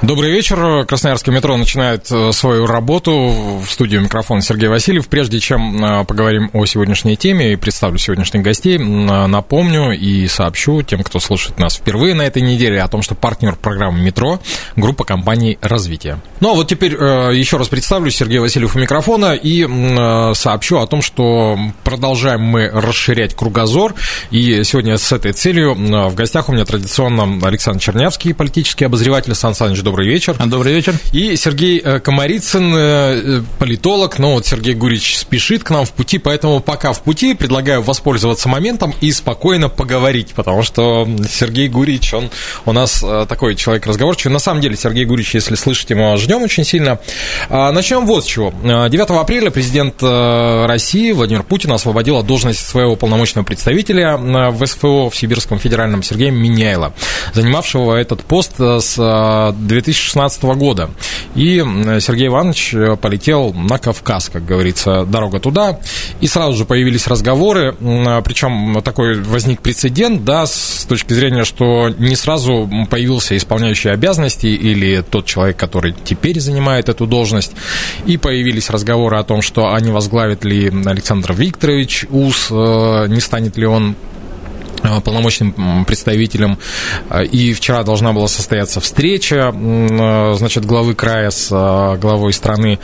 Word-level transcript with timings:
Добрый 0.00 0.30
вечер. 0.30 0.86
Красноярский 0.86 1.32
метро 1.32 1.56
начинает 1.56 2.06
э, 2.12 2.30
свою 2.30 2.66
работу. 2.66 3.34
В 3.60 3.68
студию 3.68 4.00
микрофон 4.00 4.42
Сергей 4.42 4.68
Васильев. 4.68 5.08
Прежде 5.08 5.40
чем 5.40 5.84
э, 5.84 6.04
поговорим 6.04 6.50
о 6.52 6.66
сегодняшней 6.66 7.16
теме 7.16 7.52
и 7.52 7.56
представлю 7.56 7.98
сегодняшних 7.98 8.44
гостей, 8.44 8.78
напомню 8.78 9.90
и 9.90 10.28
сообщу 10.28 10.82
тем, 10.82 11.02
кто 11.02 11.18
слушает 11.18 11.58
нас 11.58 11.74
впервые 11.74 12.14
на 12.14 12.22
этой 12.22 12.42
неделе, 12.42 12.80
о 12.80 12.86
том, 12.86 13.02
что 13.02 13.16
партнер 13.16 13.56
программы 13.56 13.98
«Метро»— 13.98 14.38
группа 14.76 15.02
компаний 15.02 15.58
«Развитие». 15.62 16.20
Ну, 16.38 16.52
а 16.52 16.54
вот 16.54 16.68
теперь 16.68 16.94
э, 16.94 17.32
еще 17.34 17.56
раз 17.56 17.66
представлю 17.66 18.12
Сергей 18.12 18.38
Васильев 18.38 18.76
у 18.76 18.78
микрофона 18.78 19.34
и 19.34 19.64
сообщу 20.34 20.78
о 20.78 20.86
том, 20.86 21.02
что 21.02 21.58
продолжаем 21.82 22.42
мы 22.42 22.68
расширять 22.68 23.34
кругозор. 23.34 23.94
И 24.30 24.62
сегодня 24.62 24.96
с 24.96 25.10
этой 25.10 25.32
целью 25.32 25.74
в 25.74 26.14
гостях 26.14 26.48
у 26.48 26.52
меня 26.52 26.64
традиционно 26.64 27.44
Александр 27.44 27.82
Чернявский, 27.82 28.32
политический 28.32 28.84
обозреватель. 28.84 29.34
Сан 29.34 29.54
Саныч, 29.54 29.82
добрый 29.88 30.06
вечер. 30.06 30.36
Добрый 30.46 30.74
вечер. 30.74 30.94
И 31.12 31.34
Сергей 31.36 31.80
э, 31.82 31.98
Комарицын, 32.00 32.74
э, 32.76 33.42
политолог. 33.58 34.18
Но 34.18 34.34
вот 34.34 34.44
Сергей 34.44 34.74
Гурич 34.74 35.16
спешит 35.16 35.64
к 35.64 35.70
нам 35.70 35.86
в 35.86 35.92
пути, 35.92 36.18
поэтому 36.18 36.60
пока 36.60 36.92
в 36.92 37.02
пути 37.02 37.32
предлагаю 37.32 37.80
воспользоваться 37.80 38.50
моментом 38.50 38.94
и 39.00 39.10
спокойно 39.12 39.70
поговорить, 39.70 40.34
потому 40.34 40.62
что 40.62 41.08
Сергей 41.30 41.68
Гурич, 41.68 42.12
он 42.12 42.28
у 42.66 42.72
нас 42.72 43.02
э, 43.02 43.24
такой 43.26 43.54
человек 43.54 43.86
разговорчивый. 43.86 44.30
На 44.30 44.40
самом 44.40 44.60
деле, 44.60 44.76
Сергей 44.76 45.06
Гурич, 45.06 45.34
если 45.34 45.54
слышите, 45.54 45.94
мы 45.94 46.10
вас 46.10 46.20
ждем 46.20 46.42
очень 46.42 46.64
сильно. 46.64 47.00
А, 47.48 47.72
начнем 47.72 48.04
вот 48.04 48.24
с 48.24 48.26
чего. 48.26 48.52
9 48.62 49.10
апреля 49.10 49.50
президент 49.50 50.02
России 50.02 51.12
Владимир 51.12 51.44
Путин 51.44 51.72
освободил 51.72 52.18
от 52.18 52.26
должности 52.26 52.62
своего 52.62 52.94
полномочного 52.94 53.46
представителя 53.46 54.18
в 54.18 54.66
СФО 54.66 55.08
в 55.08 55.16
Сибирском 55.16 55.58
федеральном 55.58 56.02
Сергея 56.02 56.30
Миняйла, 56.30 56.92
занимавшего 57.32 57.94
этот 57.94 58.22
пост 58.22 58.52
с 58.58 58.98
2016 59.80 60.42
года. 60.44 60.90
И 61.34 61.58
Сергей 62.00 62.28
Иванович 62.28 62.74
э, 62.74 62.96
полетел 62.96 63.52
на 63.52 63.78
Кавказ, 63.78 64.30
как 64.32 64.44
говорится, 64.44 65.04
дорога 65.04 65.40
туда. 65.40 65.80
И 66.20 66.26
сразу 66.26 66.56
же 66.56 66.64
появились 66.64 67.06
разговоры, 67.06 67.74
причем 68.24 68.80
такой 68.82 69.20
возник 69.20 69.60
прецедент, 69.60 70.24
да, 70.24 70.46
с 70.46 70.86
точки 70.88 71.12
зрения, 71.12 71.44
что 71.44 71.88
не 71.90 72.16
сразу 72.16 72.68
появился 72.90 73.36
исполняющий 73.36 73.90
обязанности 73.90 74.46
или 74.46 75.02
тот 75.02 75.26
человек, 75.26 75.56
который 75.56 75.94
теперь 76.04 76.40
занимает 76.40 76.88
эту 76.88 77.06
должность, 77.06 77.52
и 78.06 78.16
появились 78.16 78.70
разговоры 78.70 79.18
о 79.18 79.24
том, 79.24 79.42
что 79.42 79.72
они 79.72 79.90
возглавит 79.90 80.44
ли 80.44 80.72
Александр 80.86 81.32
Викторович 81.32 82.06
УС, 82.10 82.48
э, 82.50 83.06
не 83.08 83.20
станет 83.20 83.56
ли 83.56 83.66
он 83.66 83.96
Э, 83.98 84.17
полномочным 85.04 85.84
представителем. 85.84 86.58
Э, 87.10 87.24
и 87.24 87.52
вчера 87.52 87.82
должна 87.82 88.12
была 88.12 88.28
состояться 88.28 88.80
встреча, 88.80 89.52
э, 89.54 90.34
значит, 90.36 90.64
главы 90.64 90.94
края 90.94 91.30
с 91.30 91.48
главой 92.00 92.32
страны. 92.32 92.78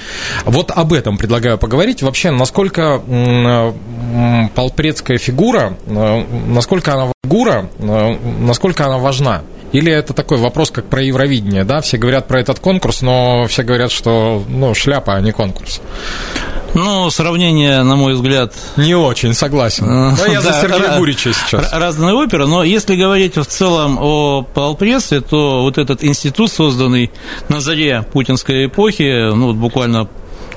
Вот 0.45 0.71
об 0.71 0.93
этом 0.93 1.17
предлагаю 1.17 1.59
поговорить. 1.59 2.03
Вообще, 2.03 2.31
насколько 2.31 3.03
полпредская 4.55 5.19
фигура, 5.19 5.77
насколько 5.87 6.95
она 6.95 7.13
фигура, 7.25 7.69
насколько 7.79 8.87
она 8.87 8.99
важна? 8.99 9.43
Или 9.75 9.91
это 9.91 10.13
такой 10.13 10.39
вопрос, 10.39 10.71
как 10.71 10.85
про 10.85 11.03
Евровидение, 11.03 11.65
да? 11.65 11.81
Все 11.81 11.97
говорят 11.97 12.29
про 12.29 12.39
этот 12.39 12.61
конкурс, 12.61 13.03
но 13.03 13.47
все 13.49 13.65
говорят, 13.65 13.91
что, 13.91 14.45
ну, 14.49 14.73
шляпа, 14.73 15.15
а 15.17 15.21
не 15.21 15.33
конкурс. 15.33 15.81
Ну, 16.75 17.09
сравнение, 17.11 17.83
на 17.83 17.97
мой 17.97 18.15
взгляд... 18.15 18.53
Не 18.77 18.95
очень, 18.95 19.33
согласен. 19.33 19.87
Да, 20.17 20.27
я 20.27 20.41
за 20.41 20.53
Сергея 20.61 20.99
Гурича 20.99 21.33
сейчас. 21.33 21.73
Разные 21.73 22.15
оперы, 22.15 22.47
но 22.47 22.65
если 22.65 22.97
говорить 22.97 23.37
в 23.37 23.45
целом 23.45 23.99
о 24.01 24.43
полпрессе, 24.43 25.21
то 25.21 25.63
вот 25.63 25.79
этот 25.79 26.03
институт, 26.03 26.51
созданный 26.51 27.13
на 27.49 27.61
заре 27.61 28.05
путинской 28.13 28.67
эпохи, 28.67 29.33
ну, 29.33 29.47
вот 29.49 29.57
буквально 29.57 30.09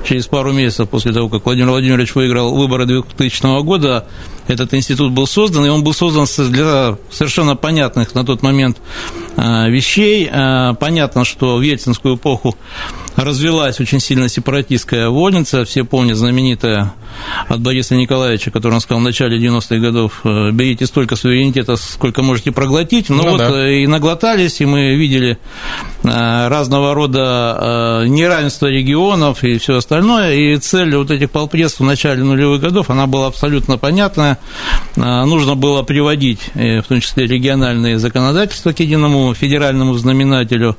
через 0.04 0.26
пару 0.26 0.52
месяцев 0.52 0.88
после 0.88 1.12
того, 1.12 1.28
как 1.28 1.44
Владимир 1.44 1.70
Владимирович 1.70 2.14
выиграл 2.14 2.54
выборы 2.54 2.86
2000 2.86 3.62
года, 3.62 4.06
этот 4.46 4.72
институт 4.74 5.12
был 5.12 5.26
создан, 5.26 5.66
и 5.66 5.68
он 5.68 5.84
был 5.84 5.92
создан 5.92 6.26
для 6.50 6.96
совершенно 7.10 7.56
понятных 7.56 8.14
на 8.14 8.24
тот 8.24 8.42
момент 8.42 8.78
а, 9.36 9.68
вещей. 9.68 10.28
А, 10.30 10.74
понятно, 10.74 11.24
что 11.24 11.56
в 11.56 11.60
ельцинскую 11.60 12.16
эпоху 12.16 12.56
развелась 13.18 13.80
очень 13.80 14.00
сильно 14.00 14.28
сепаратистская 14.28 15.08
вольница. 15.08 15.64
Все 15.64 15.84
помнят 15.84 16.16
знаменитое 16.16 16.92
от 17.48 17.60
Бориса 17.60 17.96
Николаевича, 17.96 18.50
который 18.50 18.74
он 18.74 18.80
сказал 18.80 19.00
в 19.00 19.04
начале 19.04 19.38
90-х 19.38 19.76
годов, 19.78 20.20
«Э, 20.24 20.50
берите 20.52 20.86
столько 20.86 21.16
суверенитета, 21.16 21.76
сколько 21.76 22.22
можете 22.22 22.52
проглотить. 22.52 23.08
Ну, 23.08 23.16
ну 23.16 23.30
вот 23.30 23.38
да. 23.38 23.50
Э, 23.50 23.82
и 23.82 23.86
наглотались, 23.86 24.60
и 24.60 24.66
мы 24.66 24.94
видели 24.94 25.38
э, 26.04 26.48
разного 26.48 26.94
рода 26.94 28.04
неравенство 28.06 28.66
регионов 28.66 29.42
и 29.42 29.58
все 29.58 29.76
остальное. 29.76 30.34
И 30.34 30.56
цель 30.58 30.94
вот 30.96 31.10
этих 31.10 31.30
полпрессов 31.30 31.80
в 31.80 31.84
начале 31.84 32.22
нулевых 32.22 32.60
годов, 32.60 32.90
она 32.90 33.06
была 33.06 33.26
абсолютно 33.26 33.78
понятная. 33.78 34.38
Нужно 34.96 35.54
было 35.54 35.82
приводить, 35.82 36.40
в 36.54 36.82
том 36.82 37.00
числе 37.00 37.26
региональные 37.26 37.98
законодательства 37.98 38.72
к 38.72 38.80
единому 38.80 39.34
федеральному 39.34 39.94
знаменателю. 39.94 40.76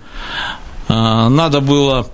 Надо 0.87 1.61
было 1.61 2.07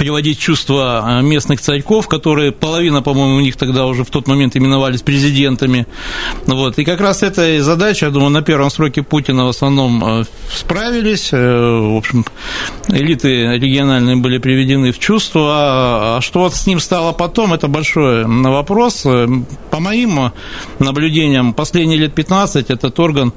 приводить 0.00 0.38
чувства 0.38 1.02
а, 1.04 1.20
местных 1.20 1.60
царьков, 1.60 2.08
которые 2.08 2.52
половина, 2.52 3.02
по-моему, 3.02 3.36
у 3.36 3.40
них 3.40 3.56
тогда 3.56 3.84
уже 3.84 4.02
в 4.02 4.08
тот 4.08 4.26
момент 4.26 4.56
именовались 4.56 5.02
президентами. 5.02 5.86
Вот. 6.46 6.78
И 6.78 6.86
как 6.86 7.02
раз 7.02 7.22
эта 7.22 7.62
задача, 7.62 8.06
я 8.06 8.10
думаю, 8.10 8.30
на 8.30 8.40
первом 8.40 8.70
сроке 8.70 9.02
Путина 9.02 9.44
в 9.44 9.50
основном 9.50 10.02
а, 10.02 10.24
справились. 10.50 11.28
Э, 11.32 11.36
в 11.36 11.98
общем, 11.98 12.24
элиты 12.88 13.58
региональные 13.58 14.16
были 14.16 14.38
приведены 14.38 14.92
в 14.92 14.98
чувство. 14.98 15.50
А, 15.52 16.16
а 16.16 16.20
что 16.22 16.48
с 16.48 16.66
ним 16.66 16.80
стало 16.80 17.12
потом, 17.12 17.52
это 17.52 17.68
большой 17.68 18.24
вопрос. 18.24 19.02
По 19.02 19.80
моим 19.80 20.32
наблюдениям, 20.78 21.52
последние 21.52 21.98
лет 21.98 22.14
15 22.14 22.70
этот 22.70 22.98
орган 22.98 23.34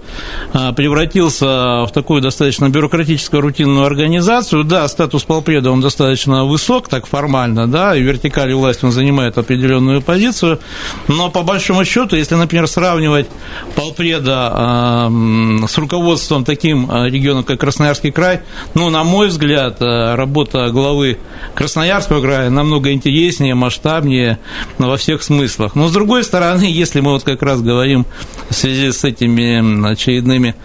превратился 0.54 1.84
в 1.84 1.90
такую 1.94 2.22
достаточно 2.22 2.70
бюрократическую 2.70 3.42
рутинную 3.42 3.86
организацию. 3.86 4.64
Да, 4.64 4.88
статус 4.88 5.24
полпреда, 5.24 5.70
он 5.70 5.82
достаточно 5.82 6.46
высок 6.54 6.88
так 6.88 7.08
формально, 7.08 7.68
да, 7.68 7.96
и 7.96 8.02
в 8.02 8.06
вертикали 8.06 8.54
власти 8.54 8.86
он 8.86 8.92
занимает 8.92 9.38
определенную 9.38 10.02
позицию, 10.02 10.60
но 11.08 11.30
по 11.30 11.42
большому 11.42 11.84
счету, 11.84 12.16
если, 12.16 12.36
например, 12.36 12.68
сравнивать 12.68 13.28
полпреда 13.76 14.52
э, 14.54 15.68
с 15.68 15.78
руководством 15.78 16.44
таким 16.44 16.90
а, 16.92 17.08
регионом, 17.10 17.44
как 17.44 17.60
Красноярский 17.60 18.12
край, 18.12 18.42
ну, 18.76 18.90
на 18.90 19.04
мой 19.04 19.28
взгляд, 19.28 19.78
а, 19.82 20.16
работа 20.16 20.70
главы 20.70 21.18
Красноярского 21.56 22.22
края 22.22 22.50
намного 22.50 22.92
интереснее, 22.92 23.56
масштабнее 23.56 24.38
во 24.78 24.98
всех 24.98 25.24
смыслах. 25.24 25.76
Но, 25.76 25.88
с 25.88 25.92
другой 25.92 26.24
стороны, 26.24 26.64
если 26.70 27.02
мы 27.02 27.12
вот 27.12 27.24
как 27.24 27.42
раз 27.42 27.62
говорим 27.62 28.06
в 28.54 28.58
связи 28.58 28.92
с 28.92 29.04
этими 29.04 29.92
очередными 29.92 30.56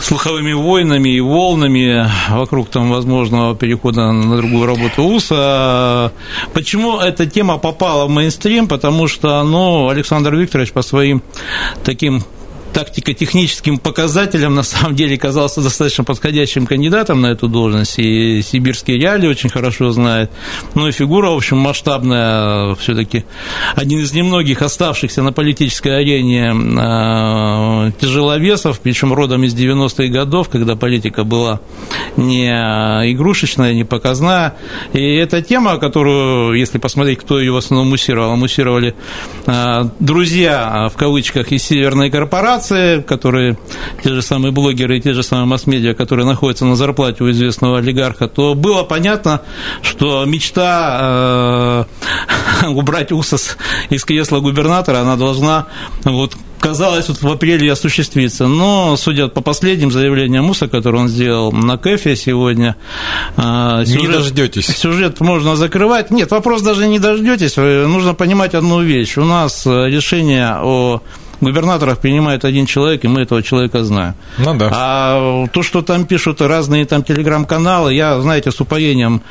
слуховыми 0.00 0.52
войнами 0.52 1.10
и 1.10 1.20
волнами 1.20 2.06
вокруг 2.30 2.70
там 2.70 2.90
возможного 2.90 3.54
перехода 3.54 4.12
на 4.12 4.36
другую 4.36 4.66
работу 4.66 5.02
УС. 5.02 5.28
Почему 6.52 6.98
эта 6.98 7.26
тема 7.26 7.58
попала 7.58 8.06
в 8.06 8.10
мейнстрим? 8.10 8.68
Потому 8.68 9.08
что 9.08 9.42
ну, 9.42 9.88
Александр 9.88 10.34
Викторович 10.34 10.72
по 10.72 10.82
своим 10.82 11.22
таким 11.84 12.24
тактико-техническим 12.72 13.78
показателям 13.78 14.54
на 14.54 14.62
самом 14.62 14.94
деле 14.94 15.16
казался 15.16 15.60
достаточно 15.60 16.04
подходящим 16.04 16.66
кандидатом 16.66 17.20
на 17.20 17.28
эту 17.28 17.48
должность, 17.48 17.98
и 17.98 18.42
сибирские 18.42 18.98
реалии 18.98 19.28
очень 19.28 19.50
хорошо 19.50 19.90
знает. 19.90 20.30
Ну 20.74 20.88
и 20.88 20.92
фигура, 20.92 21.30
в 21.30 21.36
общем, 21.36 21.58
масштабная, 21.58 22.74
все 22.76 22.94
таки 22.94 23.24
один 23.74 24.00
из 24.00 24.12
немногих 24.12 24.62
оставшихся 24.62 25.22
на 25.22 25.32
политической 25.32 25.96
арене 25.98 26.52
а, 26.78 27.90
тяжеловесов, 28.00 28.80
причем 28.80 29.12
родом 29.12 29.44
из 29.44 29.54
90-х 29.54 30.06
годов, 30.08 30.48
когда 30.48 30.76
политика 30.76 31.24
была 31.24 31.60
не 32.16 32.48
игрушечная, 32.48 33.74
не 33.74 33.84
показная. 33.84 34.54
И 34.92 35.00
эта 35.00 35.42
тема, 35.42 35.78
которую, 35.78 36.58
если 36.58 36.78
посмотреть, 36.78 37.18
кто 37.20 37.38
ее 37.38 37.52
в 37.52 37.56
основном 37.56 37.90
муссировал, 37.90 38.36
муссировали 38.36 38.94
а, 39.46 39.90
друзья, 39.98 40.90
в 40.92 40.96
кавычках, 40.96 41.52
из 41.52 41.62
Северной 41.62 42.10
корпорации, 42.10 42.57
операции, 42.58 43.00
которые 43.02 43.58
те 44.02 44.10
же 44.10 44.22
самые 44.22 44.52
блогеры 44.52 44.98
и 44.98 45.00
те 45.00 45.14
же 45.14 45.22
самые 45.22 45.46
масс-медиа, 45.46 45.94
которые 45.94 46.26
находятся 46.26 46.64
на 46.64 46.76
зарплате 46.76 47.24
у 47.24 47.30
известного 47.30 47.78
олигарха, 47.78 48.28
то 48.28 48.54
было 48.54 48.82
понятно, 48.82 49.42
что 49.82 50.24
мечта 50.24 51.86
э, 52.62 52.66
убрать 52.68 53.12
УСОС 53.12 53.56
из 53.90 54.04
кресла 54.04 54.40
губернатора, 54.40 55.00
она 55.00 55.16
должна 55.16 55.66
вот 56.04 56.34
казалось, 56.60 57.06
вот 57.08 57.22
в 57.22 57.28
апреле 57.28 57.70
осуществиться. 57.70 58.48
Но, 58.48 58.96
судя 58.96 59.28
по 59.28 59.40
последним 59.40 59.92
заявлениям 59.92 60.44
Муса, 60.44 60.66
который 60.66 61.00
он 61.00 61.08
сделал 61.08 61.52
на 61.52 61.78
КЭФе 61.78 62.16
сегодня, 62.16 62.74
а, 63.36 63.84
сюжет, 63.84 64.02
не 64.02 64.08
дождетесь. 64.08 64.66
Сюжет 64.66 65.20
можно 65.20 65.54
закрывать. 65.54 66.10
Нет, 66.10 66.32
вопрос 66.32 66.62
даже 66.62 66.88
не 66.88 66.98
дождетесь. 66.98 67.56
Нужно 67.56 68.14
понимать 68.14 68.54
одну 68.54 68.82
вещь. 68.82 69.16
У 69.18 69.24
нас 69.24 69.66
решение 69.66 70.56
о 70.60 71.00
губернаторов 71.40 71.98
принимает 71.98 72.44
один 72.44 72.66
человек, 72.66 73.04
и 73.04 73.08
мы 73.08 73.22
этого 73.22 73.42
человека 73.42 73.84
знаем. 73.84 74.14
Ну 74.38 74.54
да. 74.54 74.70
А 74.72 75.46
то, 75.52 75.62
что 75.62 75.82
там 75.82 76.04
пишут 76.04 76.40
разные 76.40 76.84
там 76.84 77.02
телеграм-каналы, 77.02 77.94
я, 77.94 78.20
знаете, 78.20 78.50
с 78.50 78.60
упоением 78.60 79.22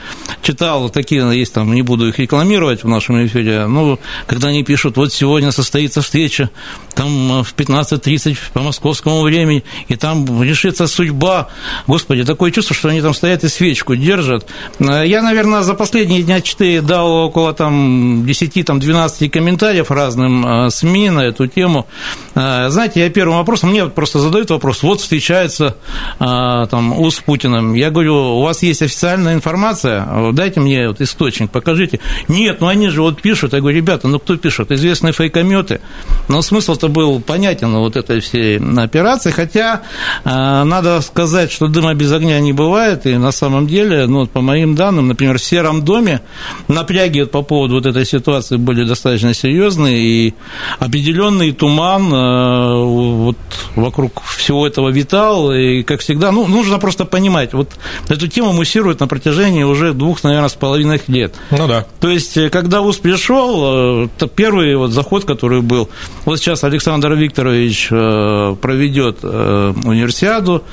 читал, 0.41 0.89
такие 0.89 1.37
есть 1.37 1.53
там, 1.53 1.73
не 1.73 1.81
буду 1.81 2.07
их 2.07 2.19
рекламировать 2.19 2.83
в 2.83 2.87
нашем 2.87 3.25
эфире, 3.25 3.67
ну, 3.67 3.99
когда 4.25 4.49
они 4.49 4.63
пишут, 4.63 4.97
вот 4.97 5.13
сегодня 5.13 5.51
состоится 5.51 6.01
встреча, 6.01 6.49
там 6.95 7.43
в 7.43 7.53
15.30 7.55 8.37
по 8.53 8.61
московскому 8.61 9.21
времени, 9.21 9.63
и 9.87 9.95
там 9.95 10.41
решится 10.41 10.87
судьба. 10.87 11.49
Господи, 11.87 12.23
такое 12.23 12.51
чувство, 12.51 12.75
что 12.75 12.89
они 12.89 13.01
там 13.01 13.13
стоят 13.13 13.43
и 13.43 13.49
свечку 13.49 13.95
держат. 13.95 14.47
Я, 14.79 15.21
наверное, 15.21 15.61
за 15.61 15.73
последние 15.73 16.23
дня 16.23 16.41
4 16.41 16.81
дал 16.81 17.11
около 17.11 17.53
там 17.53 18.23
10-12 18.23 19.29
комментариев 19.29 19.91
разным 19.91 20.45
а, 20.45 20.69
СМИ 20.69 21.09
на 21.09 21.21
эту 21.21 21.47
тему. 21.47 21.87
Э, 22.35 22.69
знаете, 22.69 22.99
я 22.99 23.09
первым 23.09 23.37
вопросом, 23.37 23.71
мне 23.71 23.85
просто 23.87 24.19
задают 24.19 24.49
вопрос, 24.51 24.83
вот 24.83 25.01
встречается 25.01 25.75
э, 26.19 26.67
там 26.69 26.99
УС 26.99 27.15
с 27.15 27.19
Путиным, 27.19 27.73
я 27.73 27.89
говорю, 27.89 28.37
у 28.37 28.41
вас 28.41 28.61
есть 28.61 28.81
официальная 28.83 29.33
информация, 29.33 30.07
дайте 30.33 30.59
мне 30.59 30.87
вот 30.87 31.01
источник, 31.01 31.49
покажите. 31.49 31.99
Нет, 32.27 32.61
ну 32.61 32.67
они 32.67 32.89
же 32.89 33.01
вот 33.01 33.21
пишут, 33.21 33.53
я 33.53 33.59
говорю, 33.59 33.77
ребята, 33.77 34.07
ну 34.07 34.19
кто 34.19 34.37
пишет? 34.37 34.71
Известные 34.71 35.13
фейкометы. 35.13 35.81
Но 36.27 36.41
смысл-то 36.41 36.89
был 36.89 37.19
понятен 37.19 37.73
вот 37.75 37.95
этой 37.95 38.19
всей 38.19 38.59
операции, 38.77 39.31
хотя 39.31 39.81
э, 40.23 40.63
надо 40.63 41.01
сказать, 41.01 41.51
что 41.51 41.67
дыма 41.67 41.95
без 41.95 42.11
огня 42.11 42.39
не 42.39 42.53
бывает, 42.53 43.07
и 43.07 43.17
на 43.17 43.31
самом 43.31 43.67
деле, 43.67 44.05
ну, 44.05 44.27
по 44.27 44.41
моим 44.41 44.75
данным, 44.75 45.07
например, 45.07 45.39
в 45.39 45.43
Сером 45.43 45.83
доме 45.83 46.21
напряги 46.67 47.23
по 47.23 47.41
поводу 47.41 47.75
вот 47.75 47.85
этой 47.85 48.05
ситуации 48.05 48.57
были 48.57 48.83
достаточно 48.83 49.33
серьезные, 49.33 49.99
и 49.99 50.33
определенный 50.79 51.51
туман 51.51 51.86
туман 51.87 52.13
э, 52.13 52.83
вот 52.83 53.37
вокруг 53.75 54.21
всего 54.23 54.67
этого 54.67 54.89
витал, 54.89 55.53
и, 55.53 55.83
как 55.83 56.01
всегда, 56.01 56.31
ну, 56.31 56.47
нужно 56.47 56.79
просто 56.79 57.05
понимать, 57.05 57.53
вот 57.53 57.69
эту 58.09 58.27
тему 58.27 58.53
муссируют 58.53 58.99
на 58.99 59.07
протяжении 59.07 59.63
уже 59.63 59.93
двух, 59.93 60.23
наверное, 60.23 60.49
с 60.49 60.53
половиной 60.53 61.01
лет. 61.07 61.35
Ну 61.51 61.67
да. 61.67 61.85
То 61.99 62.09
есть, 62.09 62.37
э, 62.37 62.49
когда 62.49 62.81
ВУЗ 62.81 62.97
пришел, 62.97 64.05
э, 64.05 64.07
то 64.17 64.27
первый 64.27 64.75
вот 64.75 64.91
заход, 64.91 65.25
который 65.25 65.61
был, 65.61 65.89
вот 66.25 66.39
сейчас 66.39 66.63
Александр 66.63 67.13
Викторович 67.13 67.89
проведет 67.89 69.23
универсиаду, 69.23 70.63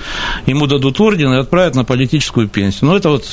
ему 0.46 0.66
дадут 0.66 1.00
орден 1.00 1.32
и 1.32 1.36
отправят 1.36 1.74
на 1.74 1.84
политическую 1.84 2.48
пенсию. 2.48 2.86
Ну, 2.86 2.96
это 2.96 3.10
вот 3.10 3.24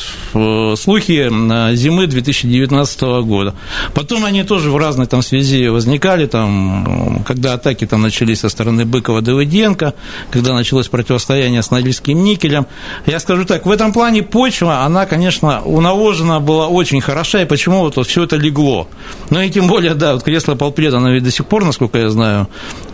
слухи 0.80 1.30
зимы 1.75 2.07
2019 2.07 3.01
года. 3.01 3.56
Потом 3.94 4.25
они 4.25 4.44
тоже 4.44 4.72
в 4.72 4.77
разной 4.77 5.07
там 5.07 5.22
связи 5.22 5.68
возникали, 5.68 6.25
там, 6.25 7.24
когда 7.25 7.57
атаки 7.72 7.86
там 7.86 8.02
начались 8.02 8.40
со 8.40 8.50
стороны 8.50 8.86
Быкова 8.86 9.22
Давыденко, 9.22 9.94
когда 10.30 10.54
началось 10.54 10.88
противостояние 10.88 11.62
с 11.62 11.72
Норильским 11.72 12.22
никелем. 12.24 12.68
Я 13.06 13.20
скажу 13.20 13.46
так, 13.46 13.66
в 13.66 13.72
этом 13.72 13.94
плане 13.94 14.24
почва, 14.24 14.84
она, 14.84 15.06
конечно, 15.06 15.62
уналожена 15.64 16.40
была 16.40 16.68
очень 16.68 17.02
хороша, 17.02 17.42
и 17.42 17.46
почему 17.46 17.80
вот, 17.80 17.96
вот 17.96 18.08
все 18.08 18.24
это 18.24 18.36
легло. 18.36 18.88
Ну 19.30 19.42
и 19.42 19.50
тем 19.50 19.68
более, 19.68 19.94
да, 19.94 20.14
вот 20.14 20.24
кресло 20.24 20.56
полпреда, 20.56 20.98
оно 20.98 21.12
ведь 21.12 21.24
до 21.24 21.32
сих 21.32 21.46
пор, 21.46 21.64
насколько 21.64 21.98
я 21.98 22.10
знаю, 22.10 22.48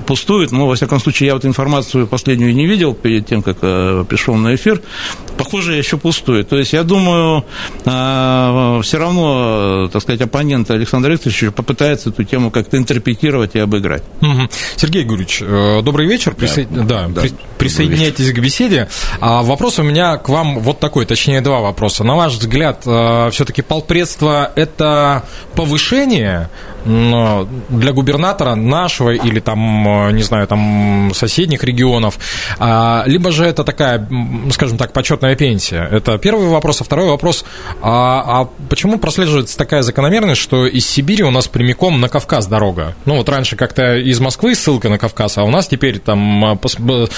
пустует. 0.06 0.52
Но, 0.52 0.68
во 0.68 0.76
всяком 0.76 1.00
случае, 1.00 1.28
я 1.28 1.34
вот 1.34 1.46
информацию 1.46 2.08
последнюю 2.08 2.54
не 2.56 2.68
видел 2.68 2.94
перед 2.94 3.28
тем, 3.28 3.42
как 3.42 3.58
э, 3.62 4.06
пришел 4.08 4.36
на 4.36 4.56
эфир. 4.56 4.82
Похоже, 5.38 5.76
еще 5.76 5.98
пустует. 5.98 6.50
То 6.50 6.58
есть, 6.58 6.74
я 6.74 6.84
думаю, 6.84 7.44
э, 7.86 8.80
все 8.84 8.98
равно, 8.98 9.90
так 9.92 10.02
сказать, 10.02 10.22
оппонент 10.22 10.72
Александр 10.72 11.12
Викторович 11.12 11.54
попытается 11.54 12.10
эту 12.10 12.24
тему 12.24 12.52
как-то 12.52 12.78
интерпретировать 12.78 13.56
и 13.56 13.60
обыграть. 13.60 14.04
Угу. 14.22 14.50
Сергей 14.76 15.04
Гурич, 15.04 15.40
э, 15.42 15.82
добрый 15.84 16.08
вечер. 16.08 16.36
Присо... 16.36 16.64
Да, 16.70 17.08
да, 17.08 17.22
при... 17.22 17.34
присоединяйтесь 17.58 18.32
к 18.32 18.40
беседе. 18.40 18.88
А 19.20 19.44
вопрос 19.44 19.80
у 19.80 19.84
меня 19.84 20.18
к 20.18 20.30
вам 20.30 20.60
вот 20.60 20.80
такой, 20.80 21.06
точнее, 21.06 21.42
два 21.42 21.60
вопроса. 21.60 22.04
На 22.04 22.16
ваш 22.16 22.34
взгляд, 22.34 22.84
э, 22.86 23.30
все-таки 23.32 23.62
полпредство– 23.62 24.52
это 24.56 25.24
повышение 25.56 26.50
для 26.86 27.92
губернатора 27.92 28.56
нашего 28.56 29.12
или 29.12 29.40
там, 29.40 30.08
э, 30.08 30.12
не 30.12 30.24
знаю, 30.24 30.48
там 30.48 31.12
соседних 31.14 31.64
регионов, 31.64 32.18
а, 32.60 33.04
либо 33.06 33.32
же 33.32 33.46
это 33.46 33.64
такая, 33.64 34.08
скажем 34.52 34.78
так, 34.78 34.94
почетная 34.94 35.36
пенсия. 35.36 35.88
Это 35.92 36.18
первый 36.18 36.48
вопрос. 36.48 36.82
А 36.82 36.84
второй 36.84 37.08
вопрос, 37.08 37.46
а, 37.82 38.42
а 38.42 38.50
почему 38.70 39.00
прослеживается 39.00 39.58
такая 39.58 39.82
закономерность, 39.82 40.42
что 40.42 40.66
из 40.66 40.88
Сибири 40.88 41.24
у 41.24 41.32
нас 41.32 41.48
прямиком 41.48 42.00
на 42.00 42.10
Кавказ 42.10 42.48
дорога? 42.48 42.96
Ну, 43.06 43.18
вот 43.18 43.28
раньше 43.30 43.56
как-то 43.56 43.96
из 43.98 44.20
Москвы 44.20 44.56
ссылка 44.56 44.90
на 44.90 44.98
Кавказ, 44.98 45.38
а 45.38 45.44
у 45.44 45.50
нас 45.50 45.68
теперь 45.68 46.00
там 46.00 46.46
а, 46.46 46.60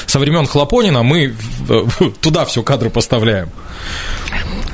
со 0.06 0.20
времен 0.20 0.46
Хлопонина 0.46 1.04
мы 1.04 1.36
туда 2.22 2.46
все 2.46 2.64
кадры 2.64 2.90
поставляем. 2.90 3.50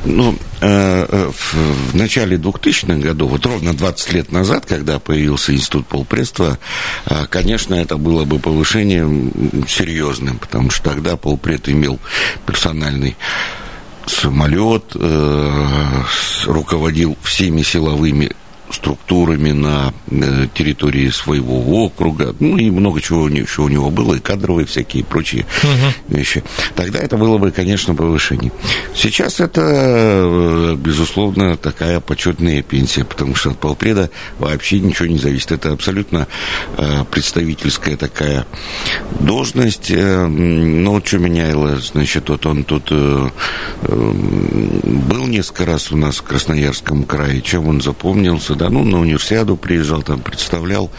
Ну, 0.05 0.37
э, 0.61 1.05
э, 1.09 1.31
в 1.31 1.95
начале 1.95 2.37
2000-х 2.37 2.99
годов, 2.99 3.31
вот 3.31 3.45
ровно 3.45 3.73
20 3.73 4.13
лет 4.13 4.31
назад, 4.31 4.65
когда 4.67 4.99
появился 4.99 5.53
институт 5.53 5.87
полпредства, 5.87 6.59
э, 7.07 7.25
конечно, 7.27 7.73
это 7.73 7.97
было 7.97 8.23
бы 8.23 8.37
повышением 8.37 9.65
серьезным, 9.67 10.37
потому 10.37 10.69
что 10.69 10.91
тогда 10.91 11.17
полпред 11.17 11.67
имел 11.69 11.99
персональный 12.45 13.17
самолет, 14.05 14.95
руководил 16.45 17.17
всеми 17.23 17.63
силовыми 17.63 18.33
структурами 18.71 19.51
на 19.51 19.93
э, 20.09 20.47
территории 20.53 21.09
своего 21.09 21.85
округа, 21.85 22.35
ну 22.39 22.57
и 22.57 22.69
много 22.69 23.01
чего 23.01 23.27
еще 23.27 23.63
у 23.63 23.67
него 23.67 23.89
было, 23.89 24.15
и 24.15 24.19
кадровые 24.19 24.65
всякие 24.65 25.01
и 25.01 25.05
прочие 25.05 25.45
угу. 25.63 26.17
вещи. 26.17 26.43
Тогда 26.75 26.99
это 26.99 27.17
было 27.17 27.37
бы, 27.37 27.51
конечно, 27.51 27.95
повышение. 27.95 28.51
Сейчас 28.93 29.39
это, 29.39 29.61
э, 29.61 30.75
безусловно, 30.77 31.57
такая 31.57 31.99
почетная 31.99 32.61
пенсия, 32.61 33.05
потому 33.05 33.35
что 33.35 33.51
от 33.51 33.59
полпреда 33.59 34.09
вообще 34.39 34.79
ничего 34.79 35.07
не 35.07 35.17
зависит. 35.17 35.51
Это 35.51 35.71
абсолютно 35.71 36.27
э, 36.77 37.03
представительская 37.09 37.97
такая 37.97 38.45
должность. 39.19 39.91
Ну, 39.91 40.91
вот 40.91 41.07
что 41.07 41.19
меняло, 41.19 41.77
значит, 41.77 42.29
вот 42.29 42.45
он 42.45 42.63
тут 42.63 42.91
был 42.91 43.31
несколько 45.27 45.65
раз 45.65 45.91
у 45.91 45.97
нас 45.97 46.17
в 46.17 46.23
Красноярском 46.23 47.03
крае, 47.03 47.41
чем 47.41 47.67
он 47.67 47.81
запомнился, 47.81 48.55
да, 48.55 48.64
ну, 48.69 48.83
на 48.83 48.99
универсиаду 48.99 49.55
приезжал, 49.55 50.01
там 50.01 50.19
представлял 50.19 50.89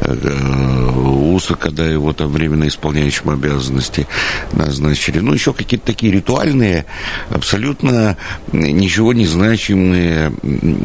э, 0.00 0.90
УСА, 1.34 1.54
когда 1.54 1.86
его 1.86 2.12
там 2.12 2.30
временно 2.30 2.66
исполняющим 2.66 3.30
обязанности 3.30 4.06
назначили. 4.52 5.20
Ну, 5.20 5.32
еще 5.32 5.52
какие-то 5.52 5.86
такие 5.86 6.12
ритуальные, 6.12 6.86
абсолютно 7.30 8.16
ничего 8.52 9.12
не 9.12 9.26
значимые 9.26 10.32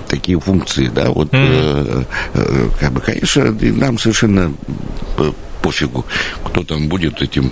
такие 0.08 0.40
функции, 0.40 0.88
да, 0.88 1.10
вот, 1.10 1.32
mm-hmm. 1.32 2.06
э, 2.34 2.70
как 2.80 2.94
бы, 2.94 3.02
конечно, 3.02 3.56
нам 3.62 3.98
совершенно 3.98 4.54
пофигу, 5.68 6.06
кто 6.46 6.64
там 6.64 6.88
будет 6.88 7.22
этим 7.22 7.52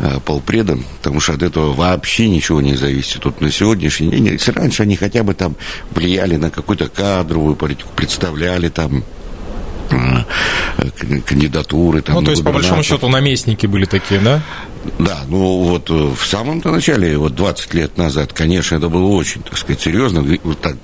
э, 0.00 0.18
полпредом, 0.24 0.84
потому 0.98 1.20
что 1.20 1.34
от 1.34 1.42
этого 1.42 1.72
вообще 1.72 2.28
ничего 2.28 2.60
не 2.60 2.74
зависит. 2.74 3.20
Тут 3.20 3.40
на 3.40 3.52
сегодняшний 3.52 4.10
день, 4.10 4.26
если 4.26 4.50
раньше 4.50 4.82
они 4.82 4.96
хотя 4.96 5.22
бы 5.22 5.34
там 5.34 5.54
влияли 5.92 6.36
на 6.36 6.50
какую-то 6.50 6.88
кадровую 6.88 7.54
политику, 7.54 7.90
представляли 7.94 8.68
там 8.68 9.04
кандидатуры. 11.26 12.02
Там, 12.02 12.16
ну, 12.16 12.22
то 12.22 12.30
есть, 12.30 12.42
по 12.42 12.52
большому 12.52 12.82
счету, 12.82 13.08
наместники 13.08 13.66
были 13.66 13.84
такие, 13.84 14.20
да? 14.20 14.42
Да, 14.98 15.20
ну 15.28 15.62
вот 15.62 15.90
э, 15.90 15.94
в 15.94 16.26
самом-то 16.26 16.72
начале, 16.72 17.16
вот 17.16 17.36
20 17.36 17.74
лет 17.74 17.98
назад, 17.98 18.32
конечно, 18.32 18.76
это 18.76 18.88
было 18.88 19.06
очень, 19.06 19.40
так 19.42 19.56
сказать, 19.56 19.80
серьезно. 19.80 20.24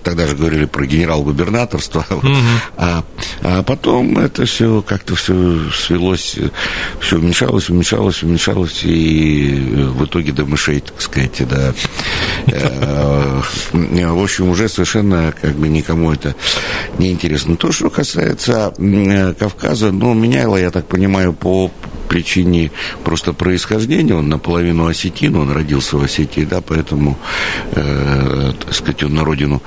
Тогда 0.05 0.27
же 0.27 0.37
говорили 0.37 0.67
про 0.67 0.87
генерал-губернаторство. 0.87 2.05
Угу. 2.19 2.37
А, 2.77 3.05
а 3.43 3.63
потом 3.63 4.19
это 4.19 4.45
все 4.45 4.83
как-то 4.83 5.15
все 5.15 5.59
свелось, 5.75 6.37
все 7.01 7.17
уменьшалось, 7.17 7.71
уменьшалось, 7.71 8.23
уменьшалось, 8.23 8.85
и 8.85 9.75
в 9.89 10.05
итоге 10.05 10.33
до 10.33 10.45
мышей, 10.45 10.81
так 10.81 11.01
сказать, 11.01 11.49
да. 11.49 11.73
Э, 12.47 13.41
в 13.73 14.23
общем, 14.23 14.49
уже 14.49 14.69
совершенно 14.69 15.35
как 15.41 15.55
бы 15.55 15.69
никому 15.69 16.13
это 16.13 16.35
не 16.99 17.13
интересно. 17.13 17.57
То, 17.57 17.73
что 17.73 17.91
касается 17.91 18.73
Кавказа, 19.39 19.93
ну, 19.93 20.15
меняло, 20.15 20.57
я 20.57 20.71
так 20.71 20.87
понимаю, 20.87 21.33
по 21.33 21.71
причине 22.09 22.71
просто 23.05 23.33
происхождения, 23.33 24.15
он 24.15 24.29
наполовину 24.29 24.87
осетин, 24.87 25.37
он 25.37 25.53
родился 25.53 25.97
в 25.97 26.03
Осетии, 26.03 26.45
да, 26.45 26.61
поэтому, 26.61 27.19
э, 27.73 28.53
так 28.59 28.75
сказать, 28.75 29.03
он 29.05 29.15
на 29.15 29.25
родину 29.25 29.63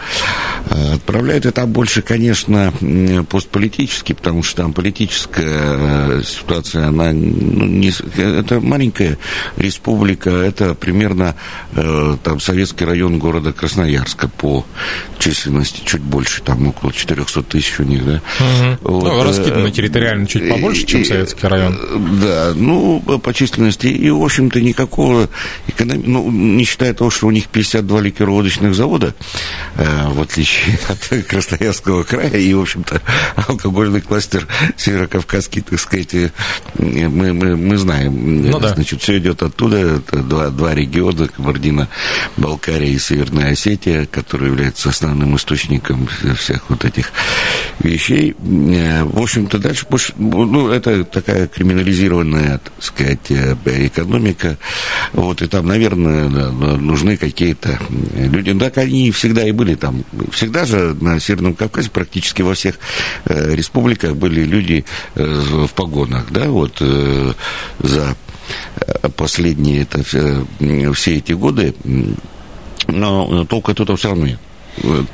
э, 0.70 0.94
отправляет. 0.96 1.46
И 1.46 1.52
там 1.52 1.72
больше, 1.72 2.02
конечно, 2.02 2.74
постполитический, 3.30 4.16
потому 4.16 4.44
что 4.44 4.64
там 4.64 4.74
политическая 4.74 6.20
э, 6.20 6.22
ситуация, 6.26 6.88
она 6.88 7.12
ну, 7.14 7.66
не, 7.66 7.92
это 8.18 8.60
маленькая 8.60 9.18
республика, 9.58 10.30
это 10.30 10.74
примерно 10.74 11.36
э, 11.76 12.18
там 12.24 12.40
советский 12.40 12.86
район 12.86 13.20
города 13.20 13.54
Красноярска 13.54 14.28
по 14.28 14.66
численности 15.20 15.82
чуть 15.86 16.02
больше, 16.02 16.42
там 16.42 16.68
около 16.68 16.92
400 16.92 17.44
тысяч 17.44 17.80
у 17.80 17.84
них, 17.84 18.06
да. 18.06 18.22
Угу. 18.40 18.78
Вот, 18.82 19.04
ну, 19.04 19.24
раскидано 19.24 19.68
э, 19.68 19.72
территориально 19.72 20.28
чуть 20.28 20.50
побольше, 20.50 20.86
чем 20.86 21.06
советский 21.06 21.48
район. 21.48 21.80
Да, 22.22 22.31
ну, 22.56 23.02
по 23.02 23.34
численности. 23.34 23.88
И, 23.88 24.10
в 24.10 24.24
общем-то, 24.24 24.62
никакого 24.62 25.30
экономи... 25.68 26.04
ну, 26.06 26.32
не 26.32 26.64
считая 26.64 26.94
того, 26.94 27.10
что 27.10 27.28
у 27.28 27.32
них 27.32 27.48
52 27.48 28.02
ликероводочных 28.02 28.76
завода, 28.76 29.14
э, 29.76 30.08
в 30.10 30.22
отличие 30.22 30.80
от 30.88 31.26
Красноярского 31.28 32.04
края, 32.04 32.38
и, 32.38 32.54
в 32.54 32.62
общем-то, 32.62 33.02
алкогольный 33.48 34.02
кластер 34.02 34.48
северокавказский, 34.78 35.62
так 35.62 35.80
сказать, 35.80 36.14
э, 36.14 36.32
мы, 36.78 37.34
мы, 37.34 37.56
мы 37.58 37.78
знаем. 37.78 38.44
Ну, 38.50 38.60
да. 38.60 38.74
Значит, 38.74 39.02
все 39.02 39.18
идет 39.18 39.44
оттуда. 39.44 39.78
Это 39.78 40.18
два, 40.18 40.50
два 40.50 40.74
региона, 40.74 41.28
Кабардино, 41.28 41.88
Балкария 42.38 42.90
и 42.90 43.00
Северная 43.00 43.52
Осетия, 43.52 44.06
которые 44.06 44.52
являются 44.52 44.90
основным 44.90 45.36
источником 45.36 46.08
всех 46.38 46.70
вот 46.70 46.86
этих 46.86 47.12
вещей. 47.84 48.36
Э, 48.40 49.04
в 49.04 49.22
общем-то, 49.22 49.60
дальше 49.60 49.86
больше, 49.90 50.14
ну, 50.18 50.70
это 50.70 51.04
такая 51.04 51.48
криминализированная, 51.48 52.60
так 52.60 52.74
сказать, 52.80 53.30
э, 53.30 53.56
экономика. 53.66 54.58
Вот, 55.14 55.42
и 55.42 55.48
там, 55.48 55.68
наверное, 55.68 56.30
нужны 56.30 57.18
какие-то 57.18 57.80
люди. 58.16 58.54
Да, 58.54 58.72
они 58.76 59.12
всегда 59.12 59.48
и 59.48 59.52
были 59.52 59.76
там. 59.76 60.04
Всегда 60.32 60.66
же 60.66 60.96
на 61.00 61.20
Северном 61.20 61.56
Кавказе 61.56 61.90
практически 61.90 62.42
во 62.42 62.54
всех 62.54 62.80
э, 63.26 63.56
республиках 63.56 64.16
были 64.16 64.44
люди 64.44 64.86
в 65.16 65.70
погонах, 65.70 66.26
да, 66.32 66.46
вот 66.50 66.82
за 67.80 68.16
последние 69.16 69.84
это, 69.84 70.04
все 70.04 71.18
эти 71.18 71.34
годы 71.34 71.74
но 72.88 73.46
толка 73.46 73.74
тут 73.74 73.98
все 73.98 74.10
равно 74.10 74.28
нет. 74.28 74.40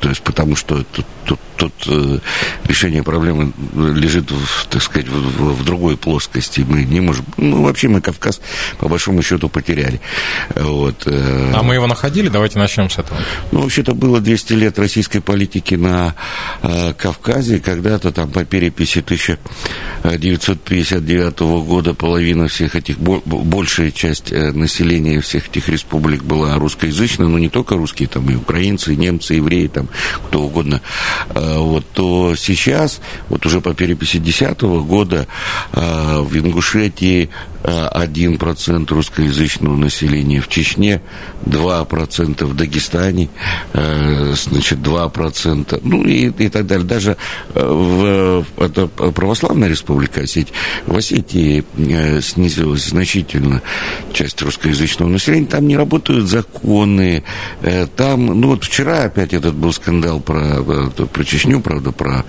То 0.00 0.08
есть, 0.08 0.22
потому 0.22 0.56
что 0.56 0.84
тут, 0.84 1.04
тут 1.28 1.38
тут 1.58 1.72
э, 1.88 2.18
решение 2.66 3.02
проблемы 3.02 3.52
лежит, 3.74 4.30
в, 4.30 4.66
так 4.68 4.82
сказать, 4.82 5.08
в, 5.08 5.54
в 5.54 5.64
другой 5.64 5.96
плоскости. 5.96 6.64
Мы 6.66 6.84
не 6.84 7.00
можем... 7.00 7.24
Ну, 7.36 7.64
вообще 7.64 7.88
мы 7.88 8.00
Кавказ, 8.00 8.40
по 8.78 8.88
большому 8.88 9.22
счету, 9.22 9.48
потеряли. 9.48 10.00
Вот. 10.54 11.02
Э, 11.06 11.52
а 11.54 11.62
мы 11.62 11.74
его 11.74 11.86
находили? 11.86 12.28
Давайте 12.28 12.58
начнем 12.58 12.88
с 12.88 12.98
этого. 12.98 13.20
Ну, 13.50 13.62
вообще-то 13.62 13.94
было 13.94 14.20
200 14.20 14.52
лет 14.54 14.78
российской 14.78 15.20
политики 15.20 15.74
на 15.74 16.14
э, 16.62 16.94
Кавказе. 16.94 17.58
Когда-то 17.58 18.12
там 18.12 18.30
по 18.30 18.44
переписи 18.44 19.00
1959 19.00 21.40
года 21.40 21.94
половина 21.94 22.46
всех 22.48 22.76
этих... 22.76 22.98
Большая 22.98 23.90
часть 23.90 24.30
населения 24.30 25.20
всех 25.20 25.48
этих 25.48 25.68
республик 25.68 26.22
была 26.22 26.54
русскоязычная, 26.54 27.26
но 27.26 27.38
не 27.38 27.48
только 27.48 27.74
русские, 27.74 28.08
там 28.08 28.30
и 28.30 28.36
украинцы, 28.36 28.94
и 28.94 28.96
немцы, 28.96 29.34
и 29.34 29.38
евреи, 29.38 29.66
там 29.66 29.88
кто 30.28 30.42
угодно 30.42 30.80
вот, 31.34 31.84
то 31.92 32.34
сейчас, 32.36 33.00
вот 33.28 33.44
уже 33.46 33.60
по 33.60 33.74
переписи 33.74 34.18
2010 34.18 34.60
года, 34.86 35.26
а, 35.72 36.22
в 36.22 36.36
Ингушетии 36.36 37.30
1% 37.64 38.86
русскоязычного 38.88 39.76
населения, 39.76 40.40
в 40.40 40.48
Чечне 40.48 41.02
2%, 41.44 42.44
в 42.44 42.56
Дагестане, 42.56 43.28
э, 43.72 44.34
значит, 44.36 44.78
2%, 44.78 45.80
ну 45.82 46.04
и, 46.04 46.30
и 46.30 46.48
так 46.48 46.66
далее. 46.66 46.86
Даже 46.86 47.16
э, 47.54 47.64
в 47.64 48.62
это 48.62 48.86
православная 48.86 49.68
республика 49.68 50.22
Осетия, 50.22 50.54
в 50.86 50.96
Осетии 50.96 51.64
э, 51.76 52.20
снизилась 52.20 52.86
значительно 52.86 53.60
часть 54.12 54.40
русскоязычного 54.40 55.08
населения, 55.08 55.46
там 55.46 55.66
не 55.66 55.76
работают 55.76 56.28
законы, 56.28 57.24
там, 57.96 58.26
ну 58.26 58.48
вот 58.48 58.64
вчера 58.64 59.04
опять 59.04 59.32
этот 59.32 59.54
был 59.54 59.72
скандал 59.72 60.20
про, 60.20 60.62
про 61.08 61.24
Чечню, 61.24 61.60
правда, 61.60 61.92
про 61.92 62.24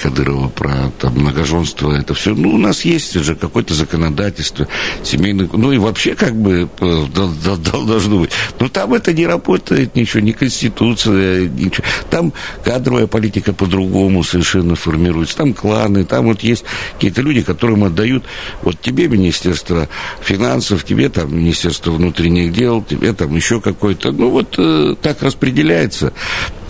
Кадырова, 0.00 0.48
про 0.48 0.90
там, 0.98 1.14
многоженство, 1.14 1.92
это 1.92 2.14
все, 2.14 2.34
ну 2.34 2.50
у 2.54 2.58
нас 2.58 2.84
есть 2.84 3.16
уже 3.16 3.34
какое-то 3.34 3.74
законодательство, 3.74 4.68
семейных, 5.02 5.52
ну 5.52 5.72
и 5.72 5.78
вообще 5.78 6.14
как 6.14 6.34
бы 6.34 6.68
э, 6.80 7.06
должно 7.12 8.20
быть. 8.20 8.30
Но 8.58 8.68
там 8.68 8.94
это 8.94 9.12
не 9.12 9.26
работает 9.26 9.94
ничего, 9.96 10.20
ни 10.20 10.32
конституция, 10.32 11.48
ничего. 11.48 11.84
Там 12.10 12.32
кадровая 12.64 13.06
политика 13.06 13.52
по-другому 13.52 14.22
совершенно 14.24 14.74
формируется. 14.74 15.36
Там 15.36 15.54
кланы, 15.54 16.04
там 16.04 16.26
вот 16.26 16.42
есть 16.42 16.64
какие-то 16.94 17.22
люди, 17.22 17.42
которым 17.42 17.84
отдают, 17.84 18.24
вот 18.62 18.80
тебе 18.80 19.08
Министерство 19.08 19.88
финансов, 20.20 20.84
тебе 20.84 21.08
там 21.08 21.36
Министерство 21.36 21.92
внутренних 21.92 22.52
дел, 22.52 22.82
тебе 22.82 23.12
там 23.12 23.34
еще 23.34 23.60
какой-то, 23.60 24.12
ну 24.12 24.30
вот 24.30 24.54
э, 24.58 24.94
так 25.00 25.22
распределяется. 25.22 26.12